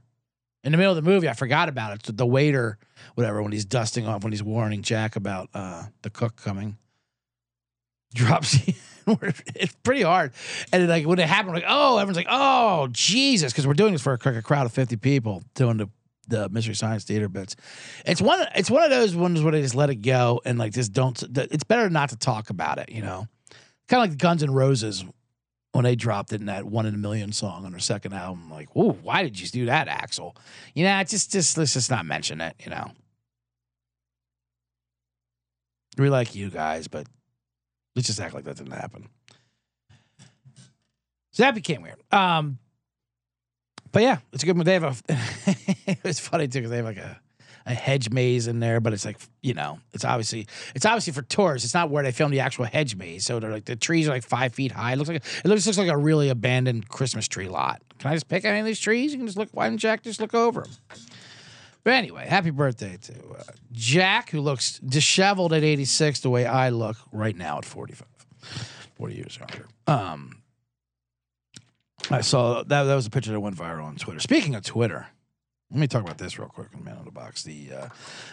[0.63, 1.29] in the middle of the movie.
[1.29, 2.17] I forgot about it.
[2.17, 2.77] The waiter,
[3.15, 6.77] whatever, when he's dusting off, when he's warning Jack about uh, the cook coming,
[8.13, 8.57] drops.
[9.07, 10.33] it's pretty hard,
[10.73, 13.93] and then, like when it happened, like oh, everyone's like oh Jesus, because we're doing
[13.93, 15.89] this for a, a crowd of fifty people doing the
[16.27, 17.55] the mystery science theater bits.
[18.05, 18.45] It's one.
[18.55, 21.21] It's one of those ones where they just let it go and like just don't.
[21.37, 22.89] It's better not to talk about it.
[22.89, 23.27] You know,
[23.87, 25.05] kind of like Guns N' Roses
[25.75, 28.49] when they dropped it in that one in a million song on their second album.
[28.49, 30.33] Like, whoa, why did you do that, Axl?
[30.73, 32.55] You know, just just let's just not mention it.
[32.63, 32.91] You know,
[35.97, 37.07] we like you guys, but
[37.93, 39.09] let's just act like that didn't happen.
[41.33, 42.01] So that became weird.
[42.09, 42.57] Um,
[43.91, 44.65] but yeah, it's a good one.
[44.65, 44.95] They have a.
[46.05, 47.19] it's funny too because they have like a
[47.65, 51.21] a hedge maze in there, but it's like you know, it's obviously it's obviously for
[51.23, 51.65] tourists.
[51.65, 53.25] It's not where they filmed the actual hedge maze.
[53.25, 54.93] So they're like the trees are like five feet high.
[54.93, 57.81] It looks like it looks looks like a really abandoned Christmas tree lot.
[57.99, 59.11] Can I just pick any of these trees?
[59.11, 59.49] You can just look.
[59.51, 60.71] Why didn't Jack just look over them?
[61.83, 66.69] But anyway, happy birthday to uh, Jack, who looks disheveled at 86, the way I
[66.69, 68.07] look right now at 45,
[68.97, 69.67] 40 years younger.
[69.85, 70.41] Um,
[72.09, 74.19] I saw that that was a picture that went viral on Twitter.
[74.19, 75.07] Speaking of Twitter,
[75.71, 76.67] let me talk about this real quick.
[76.83, 77.43] Man on the box.
[77.43, 77.87] The uh,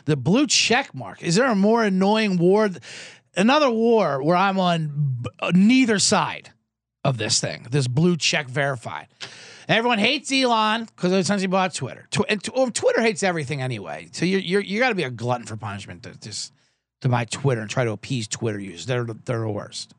[0.05, 1.23] the blue check mark.
[1.23, 2.71] Is there a more annoying war?
[3.37, 6.51] Another war where I'm on b- uh, neither side
[7.05, 7.67] of this thing.
[7.71, 9.09] This blue check verified.
[9.69, 12.07] Everyone hates Elon because of since he bought Twitter.
[12.11, 14.09] Tw- and t- well, Twitter hates everything anyway.
[14.13, 16.53] So you you you got to be a glutton for punishment to just
[17.01, 18.87] to buy Twitter and try to appease Twitter users.
[18.87, 19.95] They're they're the worst.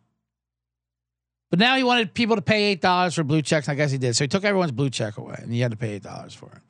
[1.53, 3.69] But now he wanted people to pay eight dollars for blue checks.
[3.69, 4.15] I guess he did.
[4.15, 6.47] So he took everyone's blue check away, and you had to pay eight dollars for
[6.47, 6.63] it.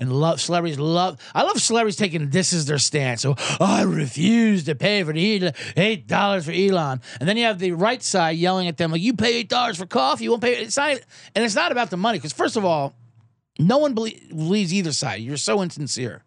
[0.00, 1.18] And love celebrities love.
[1.34, 3.20] I love celebrities taking this as their stance.
[3.20, 7.02] So oh, I refuse to pay for the eight dollars for Elon.
[7.20, 9.76] And then you have the right side yelling at them like, "You pay eight dollars
[9.76, 10.24] for coffee.
[10.24, 10.92] You won't pay." It's not,
[11.34, 12.94] and it's not about the money because first of all,
[13.58, 15.20] no one believes either side.
[15.20, 16.24] You're so insincere.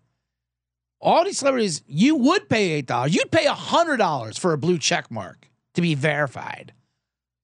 [1.01, 3.15] All these celebrities, you would pay eight dollars.
[3.15, 6.73] You'd pay a hundred dollars for a blue check mark to be verified.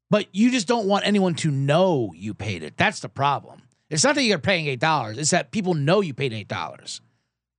[0.09, 2.77] But you just don't want anyone to know you paid it.
[2.77, 3.61] That's the problem.
[3.89, 7.01] It's not that you're paying eight dollars; it's that people know you paid eight dollars.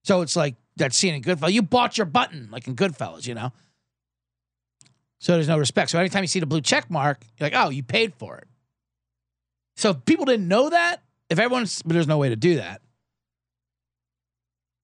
[0.02, 1.52] So it's like that scene in Goodfellas.
[1.52, 3.52] You bought your button, like in Goodfellas, you know.
[5.18, 5.90] So there's no respect.
[5.90, 8.48] So anytime you see the blue check mark, you're like, oh, you paid for it.
[9.76, 12.80] So if people didn't know that, if everyone's, but there's no way to do that.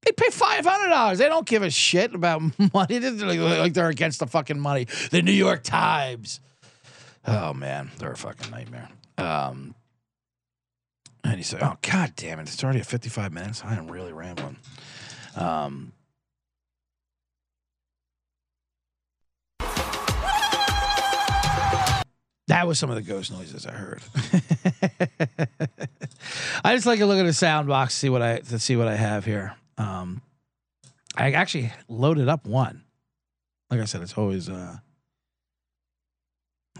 [0.03, 1.19] They pay five hundred dollars.
[1.19, 2.41] They don't give a shit about
[2.75, 3.01] money.
[3.01, 4.87] Like they're against the fucking money.
[5.11, 6.41] The New York Times.
[7.27, 8.89] Oh man, they're a fucking nightmare.
[9.19, 9.75] Um.
[11.25, 11.63] 96.
[11.63, 12.43] Oh, god damn it.
[12.43, 13.63] It's already at 55 minutes.
[13.65, 14.57] I am really rambling.
[15.35, 15.93] Um,
[22.47, 24.03] that was some of the ghost noises I heard.
[26.65, 28.89] I just like to look at the sound box, see what I to see what
[28.89, 29.57] I have here.
[29.77, 30.23] Um,
[31.17, 32.85] I actually loaded up one.
[33.71, 34.77] Like I said, it's always uh,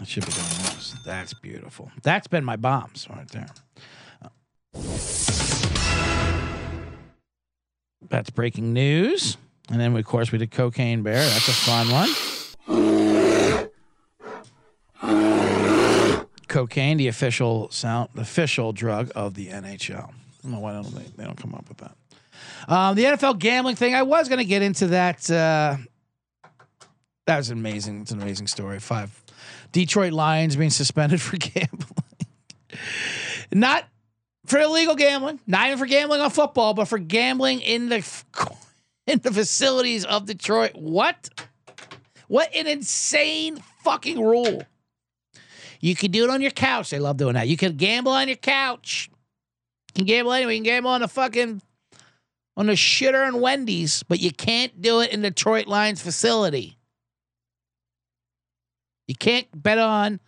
[0.01, 0.95] it should be doing this.
[1.05, 1.91] That's beautiful.
[2.03, 3.47] That's been my bombs right there.
[8.09, 9.37] That's breaking news.
[9.69, 11.15] And then, of course, we did Cocaine Bear.
[11.15, 12.09] That's a fun one.
[16.47, 20.09] Cocaine, the official sound, the official drug of the NHL.
[20.09, 20.11] I
[20.43, 21.95] don't know why don't they, they don't come up with that.
[22.67, 23.93] Um, the NFL gambling thing.
[23.93, 25.29] I was going to get into that.
[25.29, 25.77] Uh,
[27.25, 28.01] that was amazing.
[28.01, 28.79] It's an amazing story.
[28.79, 29.21] Five
[29.71, 31.87] Detroit Lions being suspended for gambling.
[33.51, 33.85] Not
[34.45, 38.07] for illegal gambling, not even for gambling on football, but for gambling in the
[39.07, 40.71] in the facilities of Detroit.
[40.75, 41.29] What?
[42.27, 44.63] What an insane fucking rule.
[45.79, 46.89] You can do it on your couch.
[46.89, 47.47] They love doing that.
[47.47, 49.09] You can gamble on your couch.
[49.89, 50.53] You can gamble anywhere.
[50.53, 51.61] You can gamble on the fucking
[52.57, 56.76] on the shitter and Wendy's, but you can't do it in Detroit Lions facility.
[59.07, 60.19] You can't bet on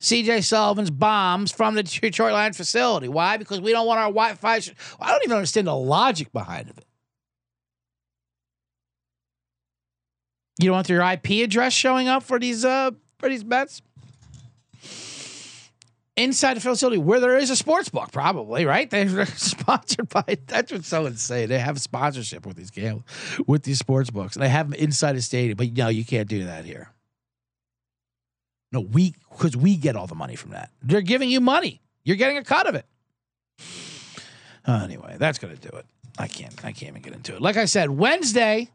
[0.00, 3.08] CJ Sullivan's bombs from the Detroit Lions facility.
[3.08, 3.36] Why?
[3.36, 4.60] Because we don't want our Wi-Fi.
[4.60, 6.84] Sh- I don't even understand the logic behind it.
[10.58, 13.82] You don't want your IP address showing up for these uh for these bets
[16.16, 18.88] inside the facility where there is a sports book, probably right.
[18.90, 20.38] They're sponsored by.
[20.46, 21.48] That's what's so insane.
[21.48, 23.04] They have sponsorship with these game
[23.46, 25.56] with these sports books, and they have them inside the stadium.
[25.56, 26.90] But no, you can't do that here.
[28.72, 30.70] No, we because we get all the money from that.
[30.82, 31.80] They're giving you money.
[32.04, 32.86] You're getting a cut of it.
[34.66, 35.86] Anyway, that's gonna do it.
[36.18, 36.54] I can't.
[36.64, 37.42] I can't even get into it.
[37.42, 38.68] Like I said, Wednesday,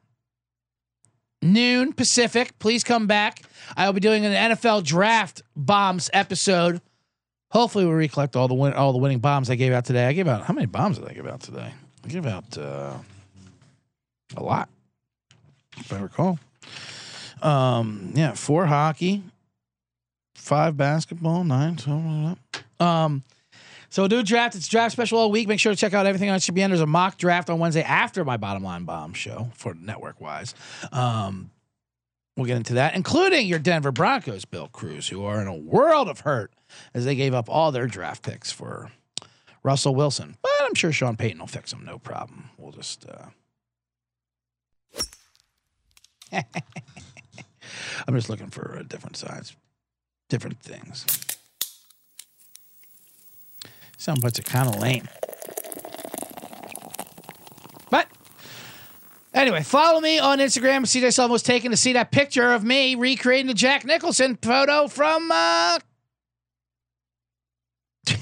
[1.41, 2.58] noon Pacific.
[2.60, 3.41] Please come back.
[3.78, 6.82] I will be doing an NFL draft bombs episode.
[7.52, 10.06] Hopefully, we recollect all the win- all the winning bombs I gave out today.
[10.08, 11.72] I gave out how many bombs did I give out today?
[12.04, 12.93] I gave out uh,
[14.36, 14.70] a lot,
[15.78, 16.39] if I recall.
[17.41, 19.24] Um, yeah, four hockey,
[20.36, 22.38] five basketball, nine, 12,
[22.80, 23.24] um,
[23.90, 24.56] so do draft.
[24.56, 25.48] It's draft special all week.
[25.48, 26.68] Make sure to check out everything on CBN.
[26.68, 30.54] There's a mock draft on Wednesday after my bottom line bomb show for network wise.
[30.92, 31.50] Um,
[32.36, 36.10] we'll get into that, including your Denver Broncos, Bill Cruz, who are in a world
[36.10, 36.52] of hurt
[36.94, 38.92] as they gave up all their draft picks for
[39.64, 40.36] Russell Wilson.
[40.42, 42.50] But I'm sure Sean Payton will fix them, no problem.
[42.58, 43.06] We'll just.
[43.08, 43.28] Uh...
[48.08, 49.56] I'm just looking for a different size,
[50.30, 51.06] different things.
[53.98, 55.08] Some parts are kind of lame.
[57.90, 58.08] But
[59.34, 60.82] anyway, follow me on Instagram.
[60.82, 64.88] CJ Sullivan was taken to see that picture of me recreating the Jack Nicholson photo
[64.88, 65.32] from.
[65.32, 65.80] Uh...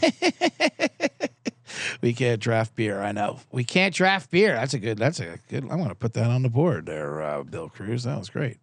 [2.01, 3.01] we can't draft beer.
[3.01, 4.53] I know we can't draft beer.
[4.53, 4.97] That's a good.
[4.97, 5.69] That's a good.
[5.69, 8.03] I want to put that on the board there, uh, Bill Cruz.
[8.03, 8.57] That was great.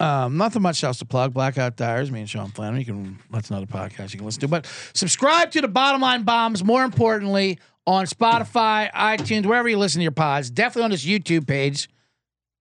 [0.00, 1.32] Um, nothing much else to plug.
[1.32, 2.80] Blackout Tires, me and Sean Flannery.
[2.80, 4.48] You can that's another podcast you can listen to.
[4.48, 6.64] But subscribe to the Bottom Line Bombs.
[6.64, 10.50] More importantly, on Spotify, iTunes, wherever you listen to your pods.
[10.50, 11.88] Definitely on this YouTube page.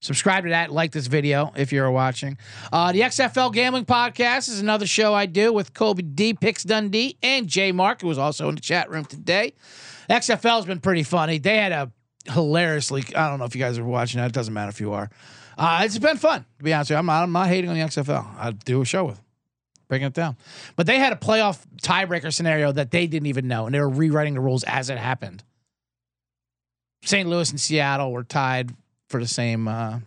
[0.01, 0.71] Subscribe to that.
[0.71, 2.37] Like this video if you're watching.
[2.71, 7.17] Uh, the XFL Gambling Podcast is another show I do with Kobe D, Picks Dundee,
[7.23, 9.53] and Jay Mark, who was also in the chat room today.
[10.09, 11.39] XFL has been pretty funny.
[11.39, 11.91] They had a
[12.25, 13.05] hilariously.
[13.15, 14.27] I don't know if you guys are watching that.
[14.27, 15.09] It doesn't matter if you are.
[15.57, 16.99] Uh, it's been fun, to be honest with you.
[16.99, 18.25] I'm not, I'm not hating on the XFL.
[18.37, 19.21] I'd do a show with
[19.87, 20.35] breaking it down.
[20.75, 23.89] But they had a playoff tiebreaker scenario that they didn't even know, and they were
[23.89, 25.43] rewriting the rules as it happened.
[27.03, 27.27] St.
[27.29, 28.71] Louis and Seattle were tied
[29.09, 29.99] for the same, uh,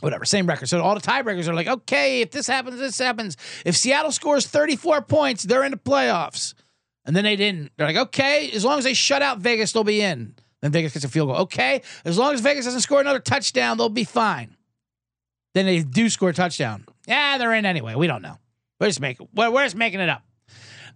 [0.00, 0.68] whatever, same record.
[0.68, 3.36] So all the tiebreakers are like, okay, if this happens, this happens.
[3.64, 6.54] If Seattle scores 34 points, they're in the playoffs.
[7.04, 7.70] And then they didn't.
[7.76, 10.34] They're like, okay, as long as they shut out Vegas, they'll be in.
[10.62, 11.36] Then Vegas gets a field goal.
[11.42, 14.55] Okay, as long as Vegas doesn't score another touchdown, they'll be fine.
[15.56, 16.84] Then they do score a touchdown.
[17.08, 17.94] Yeah, they're in anyway.
[17.94, 18.36] We don't know.
[18.78, 20.22] We're just making we're, we're just making it up.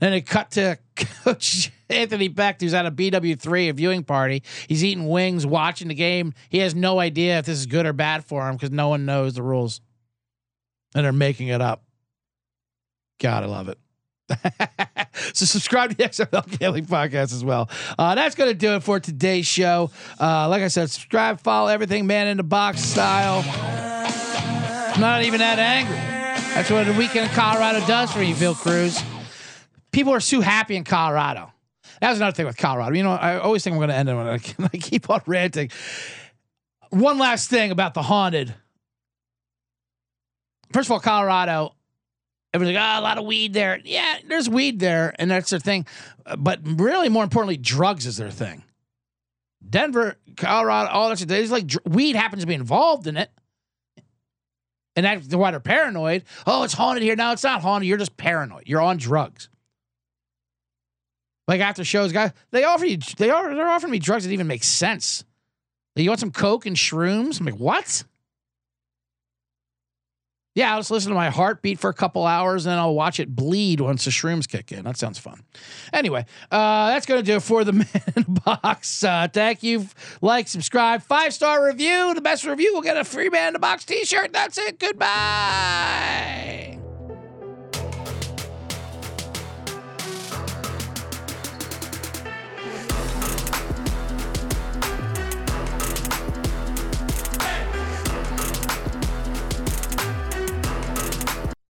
[0.01, 4.43] Then they cut to Coach Anthony Becht, who's at a BW3, a viewing party.
[4.69, 6.35] He's eating wings, watching the game.
[6.51, 9.07] He has no idea if this is good or bad for him because no one
[9.07, 9.81] knows the rules.
[10.95, 11.83] And they're making it up.
[13.19, 13.79] God, I love it.
[15.33, 17.71] so subscribe to the XFL Gambling Podcast as well.
[17.99, 19.91] Uh, that's going to do it for today's show.
[20.21, 24.20] Uh, like I said, subscribe, follow everything, man in the box style.
[24.93, 25.97] I'm not even that angry.
[26.55, 29.01] That's what a weekend in Colorado does for you, Bill Cruz.
[29.93, 31.53] people are too happy in Colorado.
[32.01, 32.95] That was another thing with Colorado.
[32.95, 34.41] You know, I always think I'm going to end it when I,
[34.73, 35.71] I keep on ranting.
[36.91, 38.53] One last thing about the haunted.
[40.73, 41.75] First of all, Colorado,
[42.53, 43.81] everyone's like, oh, a lot of weed there.
[43.85, 45.87] Yeah, there's weed there, and that's their thing.
[46.37, 48.65] But really, more importantly, drugs is their thing.
[49.69, 51.29] Denver, Colorado, all that shit.
[51.29, 53.31] There's like weed happens to be involved in it.
[55.01, 56.25] And that's why they're paranoid.
[56.47, 57.17] Oh, it's haunted here.
[57.17, 57.89] No, it's not haunted.
[57.89, 58.65] You're just paranoid.
[58.67, 59.49] You're on drugs.
[61.49, 64.47] Like after shows, guys, they offer you they are they're offering me drugs that even
[64.47, 65.25] make sense.
[65.97, 67.41] You want some coke and shrooms?
[67.41, 68.05] I'm like, what?
[70.55, 73.21] Yeah, I'll just listen to my heartbeat for a couple hours and then I'll watch
[73.21, 74.85] it bleed once the shrooms kick in.
[74.85, 75.43] That sounds fun.
[75.93, 79.05] Anyway, uh, that's going to do it for the man box.
[79.05, 79.87] Uh, thank you.
[80.21, 82.15] Like, subscribe, five star review.
[82.15, 84.33] The best review will get a free man in the box t shirt.
[84.33, 84.81] That's it.
[84.81, 86.80] Goodbye.